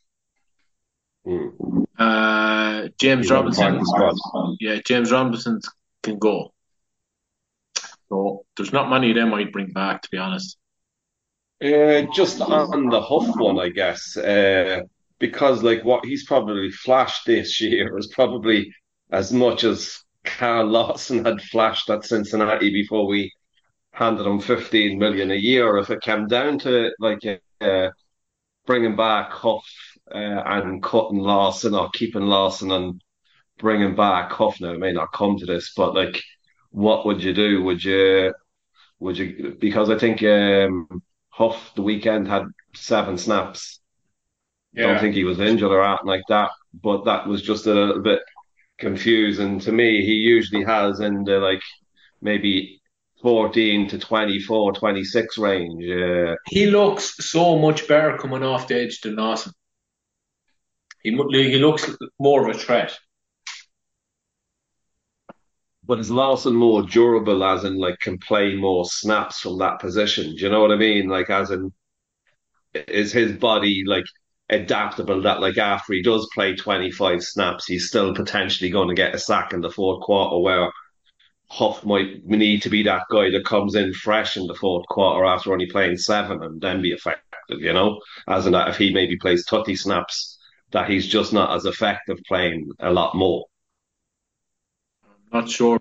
Hmm. 1.26 1.82
Uh, 1.98 2.88
James 2.98 3.26
He's 3.26 3.30
Robinson, 3.30 3.82
yeah, 4.60 4.78
James 4.84 5.10
Robinson 5.10 5.60
can 6.02 6.18
go. 6.18 6.52
So 8.08 8.44
there's 8.56 8.72
not 8.72 8.88
many 8.88 9.10
of 9.10 9.16
them 9.16 9.34
I'd 9.34 9.52
bring 9.52 9.72
back, 9.72 10.02
to 10.02 10.08
be 10.10 10.18
honest. 10.18 10.56
Uh, 11.62 12.02
just 12.14 12.40
on 12.40 12.88
the 12.88 13.00
Huff 13.00 13.36
one, 13.36 13.58
I 13.58 13.68
guess. 13.70 14.16
Uh, 14.16 14.82
because 15.18 15.62
like 15.64 15.84
what 15.84 16.04
he's 16.04 16.24
probably 16.24 16.70
flashed 16.70 17.26
this 17.26 17.60
year 17.60 17.98
is 17.98 18.06
probably 18.06 18.72
as 19.10 19.32
much 19.32 19.64
as 19.64 19.98
Carl 20.24 20.66
Lawson 20.66 21.24
had 21.24 21.42
flashed 21.42 21.90
at 21.90 22.04
Cincinnati 22.04 22.70
before 22.70 23.06
we 23.06 23.32
handed 23.90 24.26
him 24.26 24.40
15 24.40 24.98
million 24.98 25.32
a 25.32 25.36
year. 25.36 25.76
If 25.78 25.90
it 25.90 26.02
came 26.02 26.28
down 26.28 26.60
to 26.60 26.92
like 27.00 27.24
uh, 27.60 27.88
bringing 28.66 28.94
back 28.94 29.32
Huff 29.32 29.66
uh, 30.14 30.42
and 30.44 30.82
cutting 30.82 31.18
Lawson 31.18 31.74
or 31.74 31.90
keeping 31.90 32.22
Lawson 32.22 32.70
and 32.70 33.02
bringing 33.58 33.94
back 33.94 34.32
Huff, 34.32 34.60
now 34.60 34.72
it 34.72 34.78
may 34.78 34.92
not 34.92 35.12
come 35.12 35.36
to 35.38 35.46
this, 35.46 35.72
but 35.76 35.94
like, 35.94 36.22
what 36.70 37.06
would 37.06 37.22
you 37.22 37.32
do? 37.32 37.62
Would 37.62 37.82
you, 37.82 38.34
would 39.00 39.18
you, 39.18 39.56
because 39.58 39.90
I 39.90 39.98
think 39.98 40.22
um, 40.22 41.02
Huff 41.30 41.72
the 41.74 41.82
weekend 41.82 42.28
had 42.28 42.44
seven 42.74 43.18
snaps. 43.18 43.80
Yeah. 44.72 44.88
Don't 44.88 45.00
think 45.00 45.14
he 45.14 45.24
was 45.24 45.40
injured 45.40 45.70
or 45.70 45.84
anything 45.84 46.06
like 46.06 46.24
that, 46.28 46.50
but 46.82 47.04
that 47.04 47.26
was 47.26 47.42
just 47.42 47.66
a 47.66 47.74
little 47.74 48.02
bit 48.02 48.20
confusing 48.78 49.58
to 49.60 49.72
me. 49.72 50.04
He 50.04 50.14
usually 50.14 50.64
has 50.64 51.00
in 51.00 51.24
the 51.24 51.38
like 51.38 51.62
maybe 52.20 52.80
14 53.22 53.88
to 53.88 53.98
24, 53.98 54.72
26 54.72 55.38
range. 55.38 55.84
Uh, 55.88 56.36
he 56.46 56.66
looks 56.66 57.14
so 57.30 57.58
much 57.58 57.88
better 57.88 58.16
coming 58.16 58.42
off 58.42 58.68
the 58.68 58.80
edge 58.80 59.00
than 59.00 59.16
Lawson. 59.16 59.52
He, 61.02 61.10
he 61.10 61.58
looks 61.58 61.90
more 62.18 62.48
of 62.48 62.54
a 62.54 62.58
threat. 62.58 62.98
But 65.84 66.00
is 66.00 66.10
Lawson 66.10 66.54
more 66.54 66.82
durable, 66.82 67.42
as 67.42 67.64
in 67.64 67.78
like 67.78 67.98
can 68.00 68.18
play 68.18 68.54
more 68.54 68.84
snaps 68.84 69.40
from 69.40 69.58
that 69.58 69.80
position? 69.80 70.34
Do 70.36 70.42
you 70.42 70.50
know 70.50 70.60
what 70.60 70.72
I 70.72 70.76
mean? 70.76 71.08
Like, 71.08 71.30
as 71.30 71.50
in, 71.50 71.72
is 72.74 73.12
his 73.12 73.32
body 73.32 73.84
like 73.86 74.04
adaptable 74.50 75.22
that 75.22 75.40
like 75.40 75.58
after 75.58 75.94
he 75.94 76.02
does 76.02 76.28
play 76.34 76.54
25 76.54 77.22
snaps, 77.22 77.66
he's 77.66 77.88
still 77.88 78.14
potentially 78.14 78.70
going 78.70 78.88
to 78.88 78.94
get 78.94 79.14
a 79.14 79.18
sack 79.18 79.52
in 79.52 79.60
the 79.60 79.70
fourth 79.70 80.02
quarter 80.02 80.38
where 80.38 80.70
Huff 81.50 81.84
might 81.84 82.24
need 82.26 82.62
to 82.62 82.68
be 82.70 82.82
that 82.82 83.04
guy 83.10 83.30
that 83.30 83.44
comes 83.46 83.74
in 83.74 83.94
fresh 83.94 84.36
in 84.36 84.46
the 84.46 84.54
fourth 84.54 84.86
quarter 84.88 85.24
after 85.24 85.52
only 85.52 85.66
playing 85.66 85.96
seven 85.96 86.42
and 86.42 86.60
then 86.60 86.82
be 86.82 86.92
effective, 86.92 87.60
you 87.60 87.72
know? 87.72 88.00
As 88.26 88.46
in 88.46 88.52
that 88.52 88.68
if 88.68 88.76
he 88.76 88.92
maybe 88.92 89.16
plays 89.16 89.46
30 89.48 89.74
snaps, 89.76 90.37
that 90.72 90.90
he's 90.90 91.06
just 91.06 91.32
not 91.32 91.54
as 91.56 91.64
effective 91.64 92.18
playing 92.26 92.70
a 92.80 92.90
lot 92.90 93.14
more. 93.14 93.46
I'm 95.04 95.40
not 95.40 95.50
sure. 95.50 95.80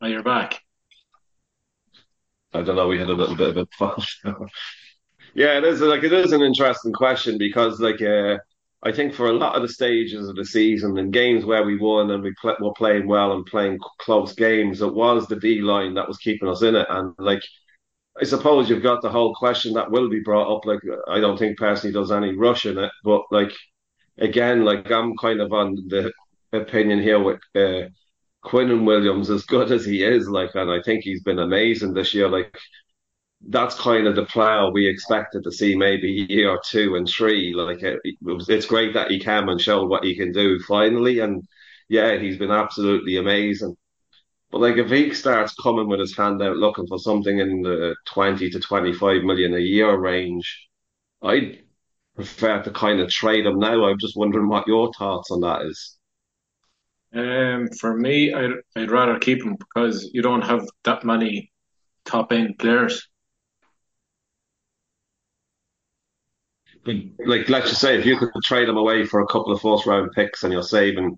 Now 0.00 0.08
you're 0.08 0.22
back. 0.22 0.60
I 2.52 2.62
don't 2.62 2.76
know. 2.76 2.88
We 2.88 2.98
had 2.98 3.08
a 3.08 3.14
little 3.14 3.36
bit 3.36 3.50
of 3.50 3.56
a 3.56 3.66
fault. 3.78 4.06
yeah, 5.34 5.58
it 5.58 5.64
is 5.64 5.80
like 5.80 6.02
it 6.02 6.12
is 6.12 6.32
an 6.32 6.42
interesting 6.42 6.92
question 6.92 7.38
because 7.38 7.80
like 7.80 8.02
uh, 8.02 8.38
I 8.82 8.92
think 8.92 9.14
for 9.14 9.28
a 9.28 9.32
lot 9.32 9.54
of 9.54 9.62
the 9.62 9.68
stages 9.68 10.28
of 10.28 10.36
the 10.36 10.44
season 10.44 10.98
and 10.98 11.12
games 11.12 11.44
where 11.44 11.64
we 11.64 11.78
won 11.78 12.10
and 12.10 12.22
we 12.22 12.34
pl- 12.40 12.56
were 12.60 12.72
playing 12.72 13.06
well 13.06 13.32
and 13.32 13.46
playing 13.46 13.78
close 14.00 14.34
games, 14.34 14.82
it 14.82 14.92
was 14.92 15.26
the 15.28 15.36
D 15.36 15.60
line 15.60 15.94
that 15.94 16.08
was 16.08 16.18
keeping 16.18 16.48
us 16.48 16.62
in 16.62 16.74
it. 16.74 16.86
And 16.90 17.14
like, 17.18 17.42
I 18.20 18.24
suppose 18.24 18.68
you've 18.68 18.82
got 18.82 19.02
the 19.02 19.10
whole 19.10 19.34
question 19.34 19.74
that 19.74 19.90
will 19.90 20.10
be 20.10 20.20
brought 20.20 20.54
up. 20.54 20.66
Like, 20.66 20.80
I 21.08 21.20
don't 21.20 21.38
think 21.38 21.58
personally 21.58 21.94
does 21.94 22.10
any 22.10 22.36
rush 22.36 22.66
in 22.66 22.76
it, 22.78 22.90
but 23.04 23.22
like, 23.30 23.52
again, 24.18 24.64
like 24.64 24.90
I'm 24.90 25.16
kind 25.16 25.40
of 25.40 25.52
on 25.52 25.74
the 25.88 26.12
opinion 26.52 27.00
here 27.00 27.20
with 27.22 27.40
uh, 27.54 27.88
Quinnen 28.44 28.84
Williams, 28.86 29.30
as 29.30 29.44
good 29.44 29.72
as 29.72 29.84
he 29.86 30.02
is, 30.04 30.28
like, 30.28 30.54
and 30.54 30.70
I 30.70 30.80
think 30.82 31.04
he's 31.04 31.22
been 31.22 31.38
amazing 31.40 31.94
this 31.94 32.14
year. 32.14 32.28
Like, 32.28 32.56
that's 33.48 33.78
kind 33.80 34.06
of 34.06 34.14
the 34.16 34.26
player 34.26 34.70
we 34.70 34.86
expected 34.88 35.42
to 35.44 35.52
see 35.52 35.76
maybe 35.76 36.26
year 36.28 36.58
two 36.68 36.94
and 36.96 37.08
three. 37.08 37.52
Like 37.54 37.82
it, 37.82 38.00
it's 38.04 38.66
great 38.66 38.94
that 38.94 39.10
he 39.10 39.18
came 39.18 39.48
and 39.48 39.60
showed 39.60 39.88
what 39.88 40.04
he 40.04 40.16
can 40.16 40.32
do 40.32 40.58
finally, 40.60 41.18
and 41.20 41.42
yeah, 41.88 42.18
he's 42.18 42.38
been 42.38 42.50
absolutely 42.52 43.16
amazing. 43.16 43.76
But 44.50 44.60
like 44.60 44.76
if 44.76 44.90
he 44.90 45.14
starts 45.14 45.54
coming 45.62 45.88
with 45.88 46.00
his 46.00 46.16
hand 46.16 46.42
out 46.42 46.56
looking 46.56 46.86
for 46.86 46.98
something 46.98 47.38
in 47.38 47.62
the 47.62 47.96
twenty 48.06 48.50
to 48.50 48.60
twenty 48.60 48.92
five 48.92 49.22
million 49.24 49.54
a 49.54 49.58
year 49.58 49.96
range, 49.96 50.68
I'd 51.22 51.62
prefer 52.14 52.62
to 52.62 52.70
kind 52.70 53.00
of 53.00 53.08
trade 53.08 53.46
him 53.46 53.58
now. 53.58 53.84
I'm 53.84 53.98
just 53.98 54.16
wondering 54.16 54.48
what 54.48 54.66
your 54.66 54.92
thoughts 54.92 55.30
on 55.30 55.40
that 55.40 55.62
is. 55.62 55.96
Um, 57.14 57.68
for 57.78 57.96
me, 57.96 58.32
I'd, 58.32 58.52
I'd 58.74 58.90
rather 58.90 59.18
keep 59.18 59.42
him 59.42 59.56
because 59.56 60.10
you 60.14 60.22
don't 60.22 60.42
have 60.42 60.66
that 60.84 61.04
many 61.04 61.52
top 62.04 62.32
end 62.32 62.58
players. 62.58 63.06
like 66.84 67.48
let's 67.48 67.68
just 67.68 67.80
say 67.80 67.96
if 67.96 68.04
you 68.04 68.16
could 68.16 68.30
trade 68.44 68.68
them 68.68 68.76
away 68.76 69.04
for 69.04 69.20
a 69.20 69.26
couple 69.26 69.52
of 69.52 69.60
first 69.60 69.86
round 69.86 70.10
picks 70.16 70.42
and 70.42 70.52
you're 70.52 70.62
saving 70.64 71.16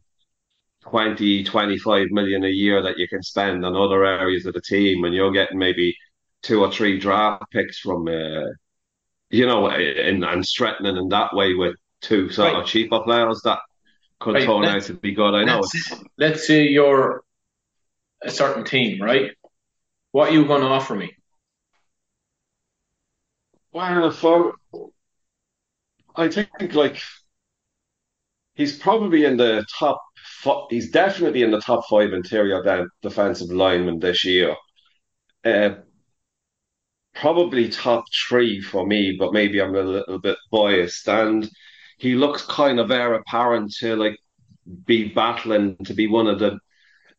20 0.82 1.44
25 1.44 2.08
million 2.10 2.44
a 2.44 2.48
year 2.48 2.82
that 2.82 2.98
you 2.98 3.08
can 3.08 3.22
spend 3.22 3.64
on 3.64 3.74
other 3.74 4.04
areas 4.04 4.44
of 4.46 4.54
the 4.54 4.60
team 4.60 5.04
and 5.04 5.14
you're 5.14 5.32
getting 5.32 5.58
maybe 5.58 5.96
two 6.42 6.60
or 6.62 6.70
three 6.70 6.98
draft 6.98 7.44
picks 7.50 7.78
from 7.78 8.06
uh, 8.08 8.44
you 9.30 9.46
know 9.46 9.68
and, 9.68 10.24
and 10.24 10.46
strengthening 10.46 10.96
in 10.96 11.08
that 11.08 11.34
way 11.34 11.54
with 11.54 11.74
two 12.00 12.30
sort 12.30 12.52
right. 12.52 12.62
of 12.62 12.68
cheaper 12.68 13.00
players 13.00 13.40
that 13.44 13.58
could 14.20 14.34
right. 14.34 14.44
turn 14.44 14.64
out 14.64 14.82
to 14.82 14.94
be 14.94 15.12
good 15.12 15.34
I 15.34 15.44
know 15.44 15.60
let's, 15.60 15.92
let's 16.18 16.46
say 16.46 16.68
you're 16.68 17.22
a 18.22 18.30
certain 18.30 18.64
team 18.64 19.02
right 19.02 19.32
what 20.12 20.30
are 20.30 20.32
you 20.32 20.46
going 20.46 20.62
to 20.62 20.68
offer 20.68 20.94
me 20.94 21.16
well 23.72 24.10
for 24.10 24.54
I 26.16 26.28
think 26.28 26.48
like 26.74 27.02
he's 28.54 28.78
probably 28.78 29.24
in 29.24 29.36
the 29.36 29.66
top. 29.78 30.00
He's 30.70 30.90
definitely 30.90 31.42
in 31.42 31.50
the 31.50 31.60
top 31.60 31.86
five 31.88 32.12
interior 32.12 32.88
defensive 33.02 33.50
linemen 33.50 33.98
this 33.98 34.24
year. 34.24 34.54
Uh, 35.44 35.70
probably 37.14 37.68
top 37.68 38.04
three 38.28 38.60
for 38.60 38.86
me, 38.86 39.16
but 39.18 39.32
maybe 39.32 39.60
I'm 39.60 39.74
a 39.74 39.82
little 39.82 40.18
bit 40.18 40.38
biased. 40.50 41.08
And 41.08 41.48
he 41.98 42.14
looks 42.14 42.44
kind 42.46 42.80
of 42.80 42.90
heir 42.90 43.14
apparent 43.14 43.72
to 43.80 43.96
like 43.96 44.16
be 44.86 45.08
battling 45.08 45.76
to 45.84 45.94
be 45.94 46.06
one 46.08 46.26
of 46.28 46.38
the 46.40 46.58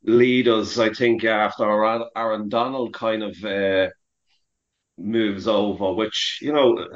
leaders. 0.04 0.80
I 0.80 0.92
think 0.94 1.24
after 1.26 1.66
Aaron 2.18 2.50
Donald 2.50 2.94
kind 2.94 3.24
of 3.24 3.44
uh, 3.46 3.90
moves 4.98 5.48
over, 5.48 5.94
which 5.94 6.40
you 6.42 6.54
know 6.54 6.88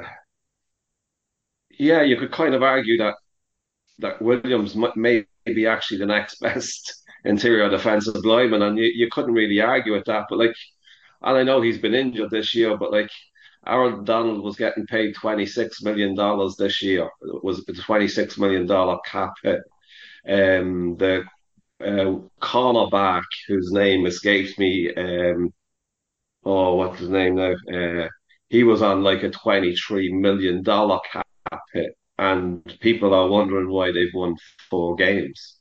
yeah, 1.78 2.02
you 2.02 2.16
could 2.16 2.32
kind 2.32 2.54
of 2.54 2.62
argue 2.62 2.98
that 2.98 3.14
that 4.00 4.22
Williams 4.22 4.76
may 4.96 5.24
be 5.46 5.66
actually 5.66 5.98
the 5.98 6.06
next 6.06 6.40
best 6.42 7.04
interior 7.24 7.68
defensive 7.70 8.24
lineman, 8.24 8.62
and 8.62 8.78
you, 8.78 8.84
you 8.94 9.08
couldn't 9.12 9.34
really 9.34 9.60
argue 9.60 9.92
with 9.94 10.04
that. 10.06 10.26
But 10.28 10.38
like, 10.38 10.54
and 11.22 11.36
I 11.36 11.42
know 11.42 11.60
he's 11.60 11.78
been 11.78 11.94
injured 11.94 12.30
this 12.30 12.54
year, 12.54 12.76
but 12.76 12.92
like 12.92 13.10
Aaron 13.66 14.04
Donald 14.04 14.42
was 14.42 14.56
getting 14.56 14.86
paid 14.86 15.14
twenty 15.14 15.46
six 15.46 15.82
million 15.82 16.14
dollars 16.14 16.56
this 16.56 16.82
year. 16.82 17.08
It 17.22 17.44
was 17.44 17.64
a 17.68 17.72
twenty 17.74 18.08
six 18.08 18.38
million 18.38 18.66
dollar 18.66 18.98
cap 19.04 19.34
hit. 19.42 19.60
Um, 20.28 20.96
the 20.98 21.24
uh, 21.80 22.18
cornerback 22.40 23.24
whose 23.48 23.72
name 23.72 24.06
escapes 24.06 24.58
me. 24.58 24.94
Um, 24.94 25.52
oh, 26.44 26.74
what's 26.76 27.00
his 27.00 27.08
name 27.10 27.36
now? 27.36 27.54
Uh, 27.72 28.08
he 28.48 28.64
was 28.64 28.82
on 28.82 29.02
like 29.02 29.22
a 29.22 29.30
twenty 29.30 29.74
three 29.76 30.12
million 30.12 30.62
dollar 30.62 31.00
cap 31.12 31.26
hit, 31.72 31.96
and 32.18 32.64
people 32.80 33.14
are 33.14 33.28
wondering 33.28 33.70
why 33.70 33.92
they've 33.92 34.14
won 34.14 34.36
four 34.70 34.96
games. 34.96 35.58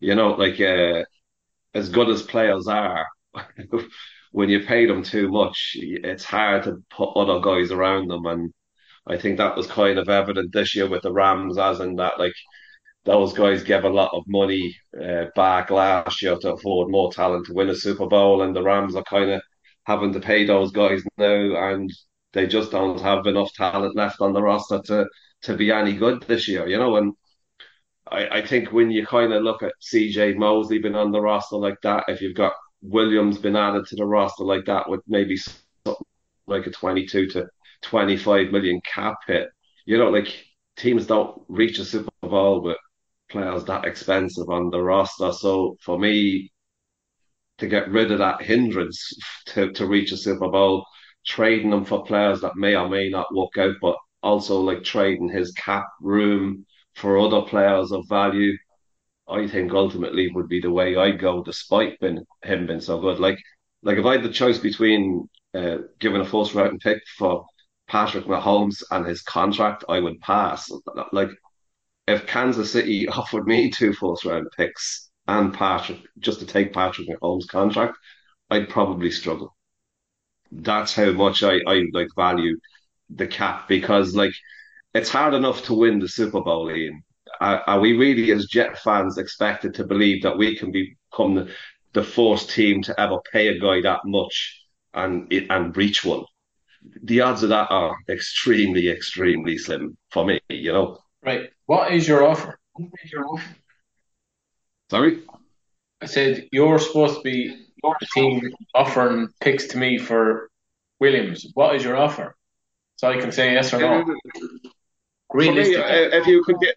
You 0.00 0.14
know, 0.14 0.32
like 0.34 0.60
uh, 0.60 1.04
as 1.74 1.88
good 1.90 2.08
as 2.10 2.22
players 2.22 2.68
are, 2.68 3.06
when 4.32 4.48
you 4.48 4.60
pay 4.64 4.86
them 4.86 5.02
too 5.02 5.28
much, 5.28 5.72
it's 5.76 6.24
hard 6.24 6.64
to 6.64 6.82
put 6.90 7.16
other 7.16 7.40
guys 7.40 7.70
around 7.72 8.08
them. 8.08 8.26
And 8.26 8.52
I 9.06 9.18
think 9.18 9.38
that 9.38 9.56
was 9.56 9.66
kind 9.66 9.98
of 9.98 10.08
evident 10.08 10.52
this 10.52 10.74
year 10.76 10.88
with 10.88 11.02
the 11.02 11.12
Rams, 11.12 11.58
as 11.58 11.80
in 11.80 11.96
that 11.96 12.18
like 12.18 12.34
those 13.04 13.32
guys 13.32 13.62
gave 13.62 13.84
a 13.84 13.88
lot 13.88 14.10
of 14.12 14.24
money 14.26 14.76
uh, 15.02 15.26
back 15.36 15.70
last 15.70 16.22
year 16.22 16.36
to 16.38 16.54
afford 16.54 16.90
more 16.90 17.12
talent 17.12 17.46
to 17.46 17.54
win 17.54 17.70
a 17.70 17.74
Super 17.74 18.06
Bowl, 18.06 18.42
and 18.42 18.54
the 18.54 18.62
Rams 18.62 18.96
are 18.96 19.04
kind 19.04 19.30
of 19.30 19.42
having 19.84 20.12
to 20.12 20.20
pay 20.20 20.44
those 20.44 20.72
guys 20.72 21.02
now, 21.18 21.70
and 21.72 21.90
they 22.32 22.46
just 22.46 22.70
don't 22.72 23.00
have 23.00 23.26
enough 23.26 23.52
talent 23.54 23.96
left 23.96 24.20
on 24.20 24.32
the 24.32 24.42
roster 24.42 24.80
to 24.86 25.06
to 25.42 25.56
be 25.56 25.70
any 25.70 25.94
good 25.94 26.22
this 26.24 26.48
year, 26.48 26.66
you 26.68 26.78
know. 26.78 26.96
And 26.96 27.14
I, 28.10 28.38
I 28.38 28.46
think 28.46 28.72
when 28.72 28.90
you 28.90 29.06
kind 29.06 29.32
of 29.32 29.42
look 29.42 29.62
at 29.62 29.72
CJ 29.80 30.34
Mosley 30.34 30.78
being 30.78 30.94
on 30.94 31.12
the 31.12 31.20
roster 31.20 31.56
like 31.56 31.80
that, 31.82 32.04
if 32.08 32.20
you've 32.20 32.36
got 32.36 32.52
Williams 32.82 33.38
been 33.38 33.56
added 33.56 33.86
to 33.86 33.96
the 33.96 34.04
roster 34.04 34.44
like 34.44 34.64
that 34.66 34.88
with 34.88 35.00
maybe 35.06 35.36
something 35.36 35.94
like 36.46 36.66
a 36.66 36.70
22 36.70 37.28
to 37.28 37.46
25 37.82 38.52
million 38.52 38.80
cap 38.82 39.16
hit, 39.26 39.48
you 39.84 39.98
know, 39.98 40.10
like 40.10 40.44
teams 40.76 41.06
don't 41.06 41.42
reach 41.48 41.78
a 41.78 41.84
Super 41.84 42.10
Bowl 42.22 42.62
with 42.62 42.76
players 43.30 43.64
that 43.64 43.84
expensive 43.84 44.48
on 44.48 44.70
the 44.70 44.80
roster. 44.80 45.32
So 45.32 45.76
for 45.82 45.98
me, 45.98 46.52
to 47.58 47.66
get 47.66 47.90
rid 47.90 48.12
of 48.12 48.18
that 48.18 48.42
hindrance 48.42 49.12
to, 49.46 49.72
to 49.72 49.86
reach 49.86 50.12
a 50.12 50.16
Super 50.16 50.48
Bowl, 50.48 50.84
trading 51.26 51.70
them 51.70 51.84
for 51.84 52.04
players 52.04 52.40
that 52.42 52.56
may 52.56 52.76
or 52.76 52.88
may 52.88 53.08
not 53.08 53.34
work 53.34 53.56
out, 53.58 53.74
but 53.80 53.96
also 54.22 54.60
like 54.60 54.84
trading 54.84 55.28
his 55.28 55.52
cap 55.52 55.86
room 56.00 56.66
for 56.94 57.18
other 57.18 57.42
players 57.42 57.92
of 57.92 58.04
value. 58.08 58.52
I 59.28 59.46
think 59.48 59.72
ultimately 59.72 60.30
would 60.32 60.48
be 60.48 60.60
the 60.60 60.70
way 60.70 60.96
I 60.96 61.10
go, 61.12 61.42
despite 61.42 61.98
been, 62.00 62.24
him 62.42 62.66
being 62.66 62.80
so 62.80 63.00
good. 63.00 63.18
Like, 63.18 63.38
like 63.82 63.98
if 63.98 64.04
I 64.06 64.12
had 64.12 64.22
the 64.22 64.32
choice 64.32 64.58
between 64.58 65.28
uh, 65.54 65.78
giving 65.98 66.20
a 66.20 66.24
first 66.24 66.54
round 66.54 66.80
pick 66.80 67.02
for 67.18 67.46
Patrick 67.88 68.26
Mahomes 68.26 68.82
and 68.90 69.06
his 69.06 69.22
contract, 69.22 69.84
I 69.88 70.00
would 70.00 70.20
pass. 70.20 70.70
Like, 71.12 71.30
if 72.06 72.26
Kansas 72.26 72.72
City 72.72 73.08
offered 73.20 73.46
me 73.46 73.70
two 73.70 73.92
first 73.92 74.24
round 74.24 74.48
picks 74.56 75.10
and 75.26 75.52
Patrick 75.52 76.00
just 76.18 76.40
to 76.40 76.46
take 76.46 76.72
Patrick 76.72 77.08
Mahomes' 77.08 77.48
contract, 77.48 77.98
I'd 78.50 78.68
probably 78.68 79.10
struggle. 79.10 79.56
That's 80.52 80.94
how 80.94 81.12
much 81.12 81.42
I, 81.42 81.60
I 81.66 81.84
like 81.92 82.08
value 82.16 82.58
the 83.10 83.26
cap 83.26 83.68
because 83.68 84.14
like 84.16 84.32
it's 84.94 85.10
hard 85.10 85.34
enough 85.34 85.64
to 85.64 85.74
win 85.74 85.98
the 85.98 86.08
Super 86.08 86.40
Bowl, 86.40 86.70
Ian. 86.70 87.02
Are, 87.40 87.62
are 87.66 87.80
we 87.80 87.92
really, 87.92 88.32
as 88.32 88.46
Jet 88.46 88.78
fans, 88.78 89.18
expected 89.18 89.74
to 89.74 89.84
believe 89.84 90.22
that 90.22 90.36
we 90.36 90.56
can 90.56 90.72
become 90.72 91.34
the, 91.34 91.50
the 91.92 92.02
first 92.02 92.50
team 92.50 92.82
to 92.82 93.00
ever 93.00 93.18
pay 93.32 93.48
a 93.48 93.58
guy 93.58 93.80
that 93.82 94.00
much 94.04 94.62
and 94.94 95.32
and 95.32 95.76
reach 95.76 96.04
one? 96.04 96.24
The 97.02 97.20
odds 97.20 97.42
of 97.42 97.48
that 97.50 97.70
are 97.70 97.96
extremely, 98.08 98.88
extremely 98.88 99.58
slim 99.58 99.96
for 100.10 100.24
me. 100.24 100.40
You 100.48 100.72
know. 100.72 100.98
Right. 101.24 101.50
What 101.66 101.92
is 101.92 102.06
your 102.06 102.26
offer? 102.26 102.58
What 102.74 102.90
is 103.02 103.12
your 103.12 103.26
offer? 103.26 103.56
Sorry. 104.90 105.22
I 106.00 106.06
said 106.06 106.48
you're 106.52 106.78
supposed 106.78 107.16
to 107.16 107.22
be 107.22 107.66
the 107.82 108.06
team 108.14 108.50
offering 108.74 109.28
picks 109.40 109.66
to 109.68 109.78
me 109.78 109.98
for 109.98 110.50
Williams. 111.00 111.46
What 111.54 111.74
is 111.74 111.84
your 111.84 111.96
offer? 111.96 112.36
So 112.96 113.08
I 113.08 113.18
can 113.20 113.32
say 113.32 113.52
yes 113.52 113.74
or 113.74 113.80
no. 113.80 114.04
For 115.30 115.38
me, 115.38 115.50
if 115.52 116.26
you 116.26 116.42
could 116.44 116.60
get, 116.60 116.76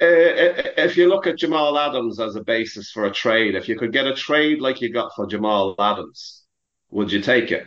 uh, 0.00 0.72
if 0.76 0.96
you 0.96 1.08
look 1.08 1.26
at 1.26 1.38
Jamal 1.38 1.78
Adams 1.78 2.18
as 2.18 2.34
a 2.34 2.42
basis 2.42 2.90
for 2.90 3.04
a 3.04 3.12
trade, 3.12 3.54
if 3.54 3.68
you 3.68 3.78
could 3.78 3.92
get 3.92 4.06
a 4.06 4.14
trade 4.14 4.60
like 4.60 4.80
you 4.80 4.92
got 4.92 5.14
for 5.14 5.26
Jamal 5.26 5.76
Adams, 5.78 6.44
would 6.90 7.12
you 7.12 7.20
take 7.20 7.52
it? 7.52 7.66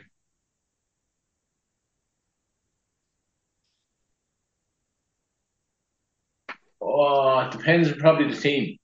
Oh, 6.82 7.40
it 7.40 7.52
depends 7.52 7.92
on 7.92 8.00
probably 8.00 8.34
the 8.34 8.40
team. 8.40 8.78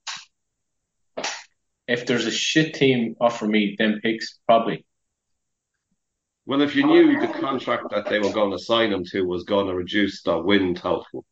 If 1.86 2.06
there's 2.06 2.26
a 2.26 2.30
shit 2.30 2.74
team 2.74 3.14
offer 3.20 3.46
me 3.46 3.76
them 3.78 4.00
picks, 4.02 4.38
probably. 4.46 4.86
Well, 6.46 6.62
if 6.62 6.74
you 6.76 6.86
knew 6.86 7.20
the 7.20 7.28
contract 7.28 7.90
that 7.90 8.06
they 8.06 8.20
were 8.20 8.32
going 8.32 8.52
to 8.52 8.58
sign 8.58 8.92
him 8.92 9.04
to 9.06 9.22
was 9.22 9.44
going 9.44 9.66
to 9.66 9.74
reduce 9.74 10.22
the 10.22 10.38
win 10.38 10.74
total, 10.74 11.24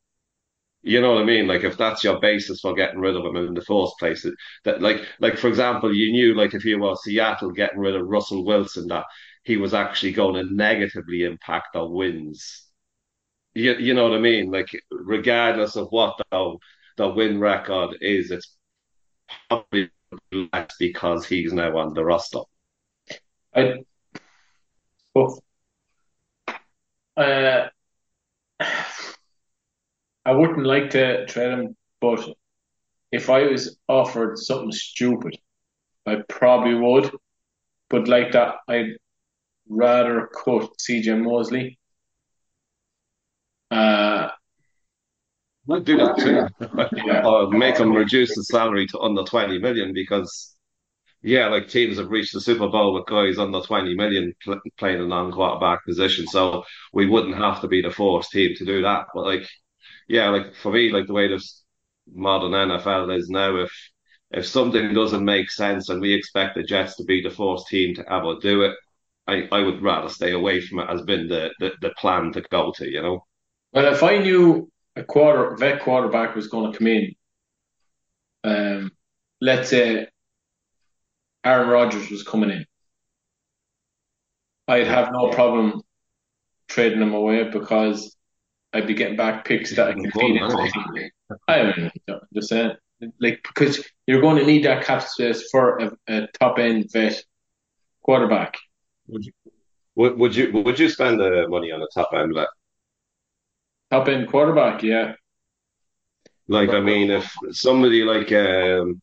you 0.82 1.00
know 1.00 1.14
what 1.14 1.22
I 1.22 1.24
mean? 1.24 1.46
Like 1.46 1.64
if 1.64 1.76
that's 1.76 2.02
your 2.04 2.20
basis 2.20 2.60
for 2.60 2.74
getting 2.74 2.98
rid 3.00 3.16
of 3.16 3.24
him 3.24 3.36
in 3.36 3.54
the 3.54 3.62
first 3.64 3.94
place, 3.98 4.26
that 4.64 4.82
like 4.82 4.98
like 5.20 5.38
for 5.38 5.48
example, 5.48 5.94
you 5.94 6.12
knew 6.12 6.34
like 6.34 6.54
if 6.54 6.64
you 6.64 6.78
were 6.80 6.96
Seattle 6.96 7.50
getting 7.52 7.78
rid 7.78 7.94
of 7.96 8.06
Russell 8.06 8.44
Wilson, 8.44 8.88
that 8.88 9.04
he 9.44 9.56
was 9.56 9.74
actually 9.74 10.12
going 10.12 10.34
to 10.34 10.54
negatively 10.54 11.24
impact 11.24 11.68
their 11.74 11.86
wins. 11.86 12.66
You 13.54 13.74
you 13.74 13.94
know 13.94 14.04
what 14.08 14.16
I 14.18 14.20
mean? 14.20 14.50
Like 14.50 14.68
regardless 14.90 15.76
of 15.76 15.88
what 15.90 16.18
the 16.30 16.56
the 16.96 17.08
win 17.08 17.40
record 17.40 17.96
is, 18.00 18.30
it's 18.30 18.56
probably 19.48 19.90
less 20.32 20.70
because 20.78 21.26
he's 21.26 21.52
now 21.52 21.76
on 21.78 21.94
the 21.94 22.04
roster. 22.04 22.40
I 23.54 23.84
but 25.14 25.38
uh, 27.16 27.68
I 30.24 30.32
wouldn't 30.32 30.66
like 30.66 30.90
to 30.90 31.26
trade 31.26 31.52
him, 31.52 31.76
but 32.00 32.28
if 33.10 33.28
I 33.28 33.42
was 33.44 33.78
offered 33.88 34.38
something 34.38 34.72
stupid, 34.72 35.36
I 36.06 36.22
probably 36.28 36.74
would. 36.74 37.10
But 37.90 38.08
like 38.08 38.32
that, 38.32 38.56
I'd 38.68 38.96
rather 39.68 40.28
cut 40.44 40.70
CJ 40.78 41.22
Mosley. 41.22 41.78
Uh, 43.70 44.28
I'd 45.70 45.84
do 45.84 45.96
that 45.96 46.18
too. 46.18 46.98
yeah. 47.06 47.22
or 47.26 47.50
make 47.50 47.78
him 47.78 47.92
reduce 47.92 48.34
the 48.34 48.44
salary 48.44 48.86
to 48.88 49.00
under 49.00 49.22
20 49.22 49.58
million 49.58 49.92
because 49.92 50.56
yeah, 51.22 51.46
like 51.48 51.68
teams 51.68 51.98
have 51.98 52.10
reached 52.10 52.32
the 52.32 52.40
Super 52.40 52.68
Bowl 52.68 52.94
with 52.94 53.06
guys 53.06 53.38
under 53.38 53.60
20 53.60 53.94
million 53.94 54.34
pl- 54.42 54.60
playing 54.76 55.00
a 55.00 55.06
non 55.06 55.30
quarterback 55.30 55.84
position. 55.84 56.26
So 56.26 56.64
we 56.92 57.06
wouldn't 57.06 57.36
have 57.36 57.60
to 57.60 57.68
be 57.68 57.80
the 57.80 57.90
fourth 57.92 58.28
team 58.30 58.54
to 58.56 58.64
do 58.64 58.82
that. 58.82 59.06
But 59.14 59.24
like, 59.24 59.48
yeah, 60.08 60.28
like 60.30 60.54
for 60.54 60.72
me, 60.72 60.90
like 60.90 61.06
the 61.06 61.12
way 61.12 61.28
this 61.28 61.62
modern 62.12 62.52
NFL 62.52 63.16
is 63.16 63.28
now, 63.28 63.56
if 63.56 63.72
if 64.30 64.46
something 64.46 64.94
doesn't 64.94 65.24
make 65.24 65.50
sense 65.50 65.88
and 65.88 66.00
we 66.00 66.14
expect 66.14 66.54
the 66.54 66.62
Jets 66.62 66.96
to 66.96 67.04
be 67.04 67.22
the 67.22 67.30
fourth 67.30 67.66
team 67.68 67.94
to 67.94 68.12
ever 68.12 68.36
do 68.40 68.62
it, 68.62 68.74
I, 69.26 69.48
I 69.52 69.60
would 69.60 69.82
rather 69.82 70.08
stay 70.08 70.32
away 70.32 70.60
from 70.60 70.80
it 70.80 70.88
as 70.88 71.02
been 71.02 71.28
the, 71.28 71.50
the, 71.60 71.72
the 71.80 71.90
plan 71.98 72.32
to 72.32 72.40
go 72.40 72.72
to, 72.76 72.90
you 72.90 73.02
know? 73.02 73.26
Well, 73.72 73.92
if 73.92 74.02
I 74.02 74.18
knew 74.18 74.70
a 74.96 75.04
quarter 75.04 75.54
vet 75.56 75.82
quarterback 75.82 76.34
was 76.34 76.48
going 76.48 76.72
to 76.72 76.78
come 76.78 76.86
in, 76.86 77.14
um, 78.44 78.90
let's 79.40 79.68
say 79.68 80.06
Aaron 81.44 81.68
Rodgers 81.68 82.10
was 82.10 82.22
coming 82.22 82.50
in, 82.50 82.66
I'd 84.66 84.86
have 84.86 85.10
no 85.12 85.28
problem 85.30 85.82
trading 86.68 87.02
him 87.02 87.12
away 87.14 87.44
because 87.44 88.16
I'd 88.72 88.86
be 88.86 88.94
getting 88.94 89.16
back 89.16 89.44
picks 89.44 89.74
that 89.76 89.88
I 89.88 89.92
can 89.92 90.10
feed 90.10 90.36
into 90.36 91.10
I 91.48 91.72
mean, 91.76 91.90
just 92.34 92.48
saying, 92.48 92.72
like 93.20 93.42
because 93.42 93.84
you're 94.06 94.20
going 94.20 94.38
to 94.38 94.46
need 94.46 94.64
that 94.64 94.84
cap 94.84 95.02
space 95.02 95.48
for 95.50 95.78
a, 95.78 95.92
a 96.08 96.26
top 96.38 96.58
end 96.58 96.90
vet 96.92 97.22
quarterback. 98.02 98.56
Would 99.08 99.24
you 99.26 99.32
would, 99.94 100.18
would 100.18 100.36
you 100.36 100.52
would 100.52 100.78
you 100.78 100.88
spend 100.88 101.20
the 101.20 101.46
money 101.48 101.70
on 101.70 101.82
a 101.82 101.86
top 101.92 102.10
end 102.14 102.34
vet? 102.34 102.48
Top 103.90 104.08
end 104.08 104.28
quarterback, 104.28 104.82
yeah. 104.82 105.14
Like 106.48 106.70
I 106.70 106.80
mean, 106.80 107.10
if 107.10 107.32
somebody 107.50 108.02
like 108.04 108.32
um, 108.32 109.00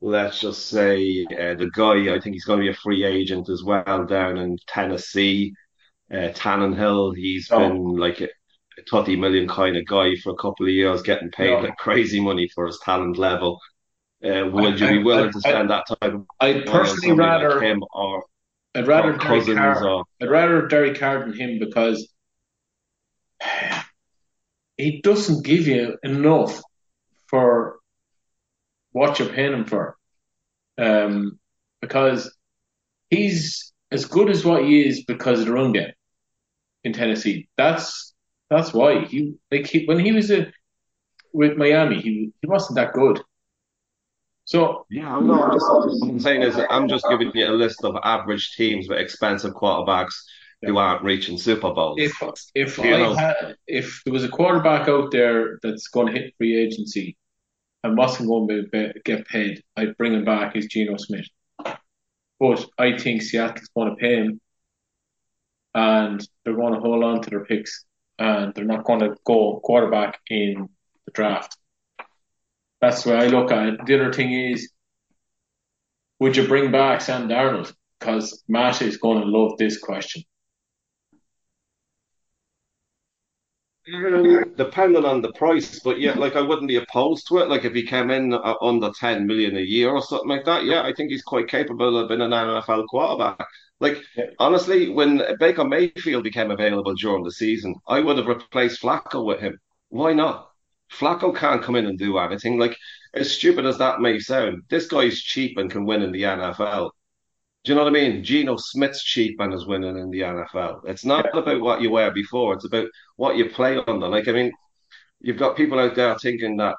let's 0.00 0.40
just 0.40 0.68
say 0.68 1.24
uh, 1.30 1.54
the 1.54 1.70
guy, 1.74 2.14
I 2.14 2.20
think 2.20 2.34
he's 2.34 2.44
going 2.44 2.58
to 2.60 2.64
be 2.64 2.70
a 2.70 2.74
free 2.74 3.04
agent 3.04 3.48
as 3.48 3.62
well 3.62 4.04
down 4.04 4.38
in 4.38 4.58
Tennessee. 4.66 5.54
Uh, 6.10 6.28
Tannehill, 6.34 7.16
he's 7.16 7.48
oh. 7.50 7.58
been 7.58 7.96
like 7.96 8.20
a, 8.78 8.80
a 8.80 8.84
30 8.90 9.16
million 9.16 9.48
kind 9.48 9.76
of 9.76 9.86
guy 9.86 10.14
for 10.16 10.30
a 10.30 10.36
couple 10.36 10.66
of 10.66 10.72
years, 10.72 11.02
getting 11.02 11.30
paid 11.30 11.62
like 11.62 11.76
crazy 11.76 12.20
money 12.20 12.48
for 12.54 12.66
his 12.66 12.78
talent 12.84 13.18
level. 13.18 13.60
Uh, 14.24 14.46
would 14.52 14.80
I, 14.80 14.92
you 14.92 14.98
be 14.98 15.04
willing 15.04 15.28
I, 15.28 15.32
to 15.32 15.40
spend 15.40 15.72
I, 15.72 15.76
that 15.76 15.86
type 15.88 16.14
of 16.14 16.26
I'd 16.40 16.66
personally 16.66 17.16
rather 17.16 17.54
like 17.54 17.62
him 17.62 17.82
or 17.92 18.24
I'd 18.74 18.86
rather 18.86 19.14
Cousins 19.14 19.58
Carr, 19.58 19.86
or 19.86 20.04
I'd 20.20 20.30
rather 20.30 20.66
Derek 20.66 20.98
Carr 20.98 21.20
than 21.20 21.38
him 21.38 21.58
because 21.58 22.08
he 24.76 25.00
doesn't 25.02 25.44
give 25.44 25.66
you 25.66 25.98
enough 26.02 26.62
for 27.26 27.78
what 28.92 29.18
you're 29.18 29.28
paying 29.28 29.52
him 29.52 29.64
for. 29.64 29.96
Um, 30.78 31.38
because 31.80 32.34
he's 33.10 33.72
as 33.90 34.06
good 34.06 34.30
as 34.30 34.44
what 34.44 34.64
he 34.64 34.86
is 34.86 35.04
because 35.04 35.40
of 35.40 35.46
the 35.46 35.52
run 35.52 35.72
game 35.72 35.92
in 36.84 36.92
Tennessee. 36.92 37.48
That's 37.56 38.11
that's 38.52 38.74
why 38.74 39.04
he 39.04 39.34
like 39.50 39.66
he, 39.66 39.86
when 39.86 39.98
he 39.98 40.12
was 40.12 40.30
a, 40.30 40.52
with 41.32 41.56
Miami, 41.56 42.00
he 42.00 42.32
he 42.40 42.46
wasn't 42.46 42.76
that 42.76 42.92
good. 42.92 43.20
So 44.44 44.86
yeah, 44.90 45.16
I'm 45.16 45.26
not. 45.26 45.52
Just, 45.52 45.66
what 45.66 46.10
I'm 46.10 46.20
saying 46.20 46.42
is, 46.42 46.60
I'm 46.68 46.88
just 46.88 47.06
giving 47.08 47.30
you 47.34 47.46
a 47.46 47.52
list 47.52 47.84
of 47.84 47.96
average 48.02 48.52
teams 48.54 48.88
with 48.88 48.98
expensive 48.98 49.54
quarterbacks 49.54 50.14
who 50.62 50.76
aren't 50.76 51.02
reaching 51.02 51.38
Super 51.38 51.72
Bowls. 51.72 51.98
If 51.98 52.12
if 52.54 52.78
I 52.78 52.90
know. 52.90 53.14
had 53.14 53.56
if 53.66 54.02
there 54.04 54.12
was 54.12 54.24
a 54.24 54.28
quarterback 54.28 54.88
out 54.88 55.10
there 55.10 55.58
that's 55.62 55.88
going 55.88 56.12
to 56.12 56.20
hit 56.20 56.34
free 56.36 56.56
agency 56.56 57.16
and 57.82 57.96
wasn't 57.96 58.28
going 58.28 58.48
to 58.48 58.92
get 59.04 59.26
paid, 59.26 59.62
I'd 59.76 59.96
bring 59.96 60.12
him 60.14 60.24
back 60.24 60.56
as 60.56 60.66
Geno 60.66 60.96
Smith. 60.98 61.26
But 62.38 62.66
I 62.78 62.98
think 62.98 63.22
Seattle's 63.22 63.68
going 63.74 63.90
to 63.90 63.96
pay 63.96 64.16
him, 64.16 64.40
and 65.74 66.26
they're 66.44 66.56
going 66.56 66.74
to 66.74 66.80
hold 66.80 67.04
on 67.04 67.22
to 67.22 67.30
their 67.30 67.44
picks, 67.44 67.84
and 68.22 68.54
they're 68.54 68.64
not 68.64 68.84
going 68.84 69.00
to 69.00 69.16
go 69.24 69.60
quarterback 69.64 70.20
in 70.30 70.68
the 71.06 71.12
draft. 71.12 71.56
That's 72.80 73.02
the 73.02 73.10
way 73.10 73.16
I 73.16 73.26
look 73.26 73.50
at 73.50 73.68
it. 73.68 73.86
The 73.86 73.94
other 74.00 74.12
thing 74.12 74.32
is, 74.32 74.70
would 76.20 76.36
you 76.36 76.46
bring 76.46 76.70
back 76.70 77.00
Sam 77.00 77.28
Darnold? 77.28 77.72
Because 77.98 78.44
Matt 78.48 78.80
is 78.80 78.96
going 78.96 79.20
to 79.20 79.26
love 79.26 79.58
this 79.58 79.78
question. 79.78 80.22
Um, 83.92 84.54
depending 84.56 85.04
on 85.04 85.22
the 85.22 85.32
price, 85.32 85.80
but 85.80 85.98
yeah, 85.98 86.12
like 86.12 86.36
I 86.36 86.40
wouldn't 86.40 86.68
be 86.68 86.76
opposed 86.76 87.26
to 87.28 87.38
it. 87.38 87.48
Like 87.48 87.64
if 87.64 87.74
he 87.74 87.84
came 87.84 88.10
in 88.10 88.32
uh, 88.32 88.54
under 88.62 88.92
10 89.00 89.26
million 89.26 89.56
a 89.56 89.60
year 89.60 89.90
or 89.90 90.00
something 90.00 90.28
like 90.28 90.44
that, 90.44 90.64
yeah, 90.64 90.82
I 90.82 90.92
think 90.92 91.10
he's 91.10 91.22
quite 91.22 91.48
capable 91.48 91.98
of 91.98 92.08
being 92.08 92.20
an 92.20 92.30
NFL 92.30 92.86
quarterback. 92.86 93.44
Like 93.82 93.98
Yeah. 94.16 94.26
honestly, 94.38 94.88
when 94.90 95.22
Baker 95.38 95.64
Mayfield 95.64 96.24
became 96.24 96.50
available 96.50 96.94
during 96.94 97.24
the 97.24 97.32
season, 97.32 97.74
I 97.88 98.00
would 98.00 98.18
have 98.18 98.28
replaced 98.28 98.80
Flacco 98.82 99.24
with 99.26 99.40
him. 99.40 99.58
Why 99.90 100.14
not? 100.14 100.50
Flacco 100.90 101.36
can't 101.36 101.62
come 101.62 101.76
in 101.76 101.86
and 101.86 101.98
do 101.98 102.18
anything. 102.18 102.58
Like 102.58 102.76
as 103.14 103.32
stupid 103.32 103.66
as 103.66 103.78
that 103.78 104.00
may 104.00 104.18
sound, 104.20 104.62
this 104.70 104.86
guy's 104.86 105.20
cheap 105.20 105.58
and 105.58 105.70
can 105.70 105.84
win 105.86 106.02
in 106.02 106.12
the 106.12 106.24
NFL. 106.26 106.92
Do 107.64 107.72
you 107.72 107.76
know 107.76 107.84
what 107.84 107.90
I 107.90 108.00
mean? 108.00 108.24
Geno 108.24 108.56
Smith's 108.58 109.04
cheap 109.04 109.36
and 109.40 109.54
is 109.54 109.66
winning 109.66 109.98
in 109.98 110.10
the 110.10 110.24
NFL. 110.24 110.82
It's 110.86 111.04
not 111.04 111.36
about 111.36 111.60
what 111.60 111.82
you 111.82 111.90
wear 111.90 112.10
before; 112.12 112.54
it's 112.54 112.64
about 112.66 112.88
what 113.16 113.36
you 113.36 113.50
play 113.50 113.78
under. 113.86 114.08
Like 114.08 114.28
I 114.28 114.32
mean, 114.32 114.52
you've 115.20 115.38
got 115.38 115.56
people 115.58 115.78
out 115.80 115.96
there 115.96 116.18
thinking 116.18 116.56
that 116.58 116.76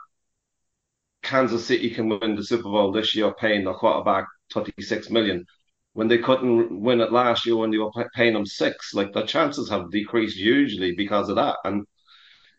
Kansas 1.24 1.66
City 1.66 1.90
can 1.90 2.08
win 2.10 2.36
the 2.36 2.44
Super 2.44 2.64
Bowl 2.70 2.92
this 2.92 3.16
year, 3.16 3.34
paying 3.34 3.64
their 3.64 3.74
quarterback 3.74 4.28
26 4.52 5.10
million 5.10 5.46
when 5.94 6.08
they 6.08 6.18
couldn't 6.18 6.82
win 6.82 7.02
it 7.02 7.12
last 7.12 7.46
year 7.46 7.56
when 7.56 7.72
they 7.72 7.78
were 7.78 7.92
paying 8.16 8.34
them 8.34 8.46
six. 8.46 8.94
Like 8.94 9.14
the 9.14 9.24
chances 9.24 9.70
have 9.70 9.92
decreased 9.92 10.38
hugely 10.38 10.94
because 10.96 11.30
of 11.30 11.36
that. 11.36 11.58
And 11.64 11.86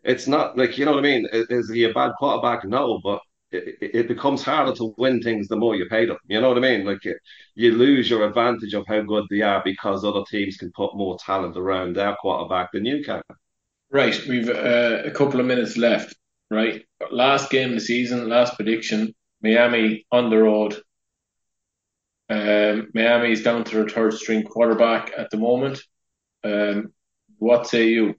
it's 0.03 0.27
not 0.27 0.57
like, 0.57 0.79
you 0.79 0.85
know 0.85 0.93
what 0.93 1.01
I 1.01 1.09
mean? 1.09 1.29
Is 1.33 1.71
he 1.71 1.85
a 1.85 1.93
bad 1.93 2.13
quarterback? 2.19 2.65
No, 2.65 3.01
but 3.03 3.21
it, 3.51 3.79
it 3.81 4.09
becomes 4.09 4.43
harder 4.43 4.75
to 4.77 4.95
win 4.99 5.21
things 5.21 5.49
the 5.49 5.57
more 5.57 5.77
you 5.77 5.87
pay 5.87 6.07
them. 6.07 6.19
You 6.27 6.41
know 6.41 6.49
what 6.49 6.59
I 6.59 6.61
mean? 6.61 6.85
Like 6.85 7.05
you, 7.05 7.17
you 7.55 7.73
lose 7.73 8.11
your 8.11 8.27
advantage 8.27 8.75
of 8.75 8.87
how 8.87 9.01
good 9.03 9.25
they 9.31 9.43
are 9.43 9.63
because 9.65 10.05
other 10.05 10.25
teams 10.29 10.57
can 10.57 10.73
put 10.73 10.97
more 10.97 11.19
talent 11.19 11.57
around 11.57 11.97
their 11.97 12.17
quarterback 12.17 12.73
than 12.73 12.85
you 12.85 13.05
can. 13.05 13.23
Right, 13.91 14.19
we've 14.27 14.49
uh, 14.49 15.03
a 15.05 15.11
couple 15.11 15.41
of 15.41 15.47
minutes 15.47 15.77
left. 15.77 16.15
Right, 16.51 16.85
last 17.11 17.51
game 17.51 17.71
of 17.71 17.75
the 17.77 17.81
season, 17.81 18.29
last 18.29 18.57
prediction: 18.57 19.15
Miami 19.43 20.05
on 20.11 20.31
the 20.31 20.39
road. 20.39 20.77
Um, 22.35 22.89
Miami 22.95 23.31
is 23.31 23.45
down 23.45 23.63
to 23.63 23.77
their 23.77 23.89
third 23.89 24.15
string 24.15 24.43
quarterback 24.43 25.13
at 25.17 25.31
the 25.31 25.37
moment. 25.37 25.81
Um, 26.43 26.93
what 27.39 27.69
say 27.69 27.89
you? 27.89 28.11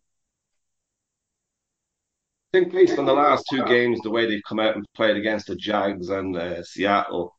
I 2.53 2.59
think 2.59 2.71
based 2.71 2.97
on 2.97 3.05
the 3.05 3.13
last 3.13 3.45
two 3.49 3.65
games, 3.65 3.99
the 4.01 4.09
way 4.09 4.25
they've 4.25 4.41
come 4.47 4.59
out 4.61 4.77
and 4.77 4.85
played 4.95 5.17
against 5.17 5.47
the 5.47 5.55
Jags 5.57 6.07
and 6.07 6.37
uh, 6.37 6.63
Seattle, 6.63 7.35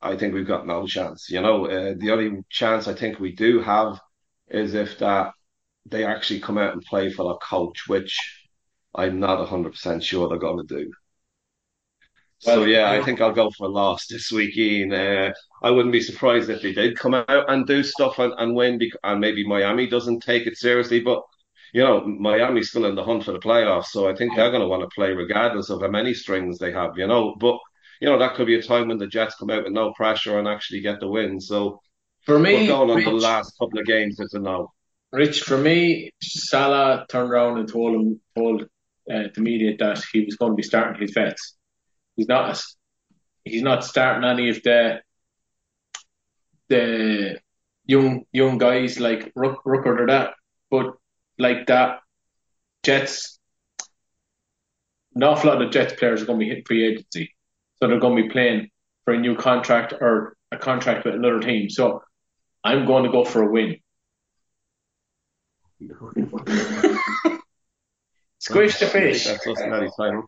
I 0.00 0.16
think 0.16 0.32
we've 0.32 0.46
got 0.46 0.66
no 0.66 0.86
chance. 0.86 1.28
You 1.28 1.42
know, 1.42 1.66
uh, 1.66 1.94
the 1.98 2.12
only 2.12 2.42
chance 2.48 2.88
I 2.88 2.94
think 2.94 3.20
we 3.20 3.32
do 3.32 3.60
have 3.60 4.00
is 4.48 4.72
if 4.72 4.98
that 5.00 5.32
they 5.84 6.06
actually 6.06 6.40
come 6.40 6.56
out 6.56 6.72
and 6.72 6.82
play 6.82 7.12
for 7.12 7.24
their 7.24 7.38
coach, 7.46 7.86
which 7.88 8.18
I'm 8.94 9.20
not 9.20 9.46
100% 9.46 10.02
sure 10.02 10.28
they're 10.28 10.38
going 10.38 10.66
to 10.66 10.74
do. 10.74 10.90
So 12.40 12.60
Well, 12.60 12.68
yeah, 12.68 12.90
I 12.90 13.02
think 13.02 13.20
I'll 13.20 13.32
go 13.32 13.50
for 13.50 13.66
a 13.66 13.70
loss 13.70 14.06
this 14.06 14.32
weekend. 14.32 14.94
Uh, 14.94 15.32
I 15.62 15.70
wouldn't 15.70 15.92
be 15.92 16.00
surprised 16.00 16.48
if 16.48 16.62
they 16.62 16.72
did 16.72 16.96
come 16.96 17.14
out 17.14 17.50
and 17.50 17.66
do 17.66 17.82
stuff 17.82 18.18
and, 18.18 18.32
and 18.38 18.54
win, 18.54 18.78
bec- 18.78 18.98
and 19.04 19.20
maybe 19.20 19.46
Miami 19.46 19.86
doesn't 19.86 20.20
take 20.20 20.46
it 20.46 20.56
seriously. 20.56 21.00
But 21.00 21.22
you 21.72 21.82
know, 21.82 22.00
Miami's 22.04 22.70
still 22.70 22.86
in 22.86 22.94
the 22.94 23.04
hunt 23.04 23.24
for 23.24 23.32
the 23.32 23.38
playoffs, 23.38 23.86
so 23.86 24.08
I 24.08 24.14
think 24.14 24.34
they're 24.34 24.50
going 24.50 24.62
to 24.62 24.68
want 24.68 24.82
to 24.82 24.94
play 24.94 25.12
regardless 25.12 25.70
of 25.70 25.82
how 25.82 25.88
many 25.88 26.14
strings 26.14 26.58
they 26.58 26.72
have. 26.72 26.96
You 26.96 27.06
know, 27.06 27.36
but 27.38 27.58
you 28.00 28.08
know 28.08 28.18
that 28.18 28.34
could 28.34 28.46
be 28.46 28.58
a 28.58 28.62
time 28.62 28.88
when 28.88 28.98
the 28.98 29.06
Jets 29.06 29.34
come 29.36 29.50
out 29.50 29.64
with 29.64 29.72
no 29.72 29.92
pressure 29.92 30.38
and 30.38 30.48
actually 30.48 30.80
get 30.80 30.98
the 31.00 31.08
win. 31.08 31.40
So 31.40 31.80
For 32.24 32.38
we're 32.38 32.42
me, 32.42 32.66
going 32.66 32.90
on 32.90 33.04
the 33.04 33.10
last 33.10 33.52
couple 33.58 33.78
of 33.78 33.86
games. 33.86 34.18
It's 34.18 34.34
a 34.34 34.38
no. 34.38 34.72
Rich, 35.12 35.42
for 35.42 35.58
me, 35.58 36.10
Saleh 36.22 37.06
turned 37.08 37.30
around 37.30 37.58
and 37.58 37.68
told 37.68 37.94
him, 37.94 38.20
told 38.36 38.62
uh, 38.62 39.24
the 39.34 39.40
media 39.40 39.76
that 39.78 40.02
he 40.12 40.24
was 40.24 40.36
going 40.36 40.52
to 40.52 40.56
be 40.56 40.62
starting 40.62 41.00
his 41.00 41.12
vets. 41.12 41.56
He's 42.20 42.28
not. 42.28 42.62
He's 43.46 43.62
not 43.62 43.82
starting 43.82 44.28
any 44.28 44.50
of 44.50 44.62
the 44.62 45.00
the 46.68 47.40
young 47.86 48.26
young 48.30 48.58
guys 48.58 49.00
like 49.00 49.32
Rook, 49.34 49.64
Rooker 49.64 50.00
or 50.00 50.06
that, 50.08 50.34
but 50.70 50.96
like 51.38 51.66
that 51.68 52.00
Jets. 52.82 53.38
An 55.14 55.22
awful 55.22 55.48
lot 55.48 55.62
of 55.62 55.70
Jets 55.70 55.94
players 55.94 56.20
are 56.20 56.26
going 56.26 56.40
to 56.40 56.44
be 56.44 56.50
hit 56.54 56.68
free 56.68 56.86
agency, 56.86 57.34
so 57.76 57.88
they're 57.88 57.98
going 57.98 58.18
to 58.18 58.22
be 58.24 58.28
playing 58.28 58.68
for 59.06 59.14
a 59.14 59.18
new 59.18 59.34
contract 59.34 59.94
or 59.98 60.36
a 60.52 60.58
contract 60.58 61.06
with 61.06 61.14
another 61.14 61.40
team. 61.40 61.70
So 61.70 62.02
I'm 62.62 62.84
going 62.84 63.04
to 63.04 63.10
go 63.10 63.24
for 63.24 63.44
a 63.44 63.50
win. 63.50 63.78
Squish 68.40 68.78
the 68.78 68.86
fish. 68.86 69.24
That's 69.24 69.46
us 69.46 69.58
any 69.62 69.88
time. 69.98 70.24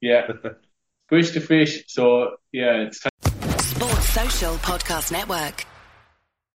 Yeah. 0.00 0.32
Squish 1.08 1.30
the 1.30 1.40
fish. 1.40 1.84
So 1.86 2.36
yeah, 2.52 2.82
it's 2.82 2.98
Sports 3.00 4.08
Social 4.10 4.54
Podcast 4.56 5.10
Network. 5.10 5.64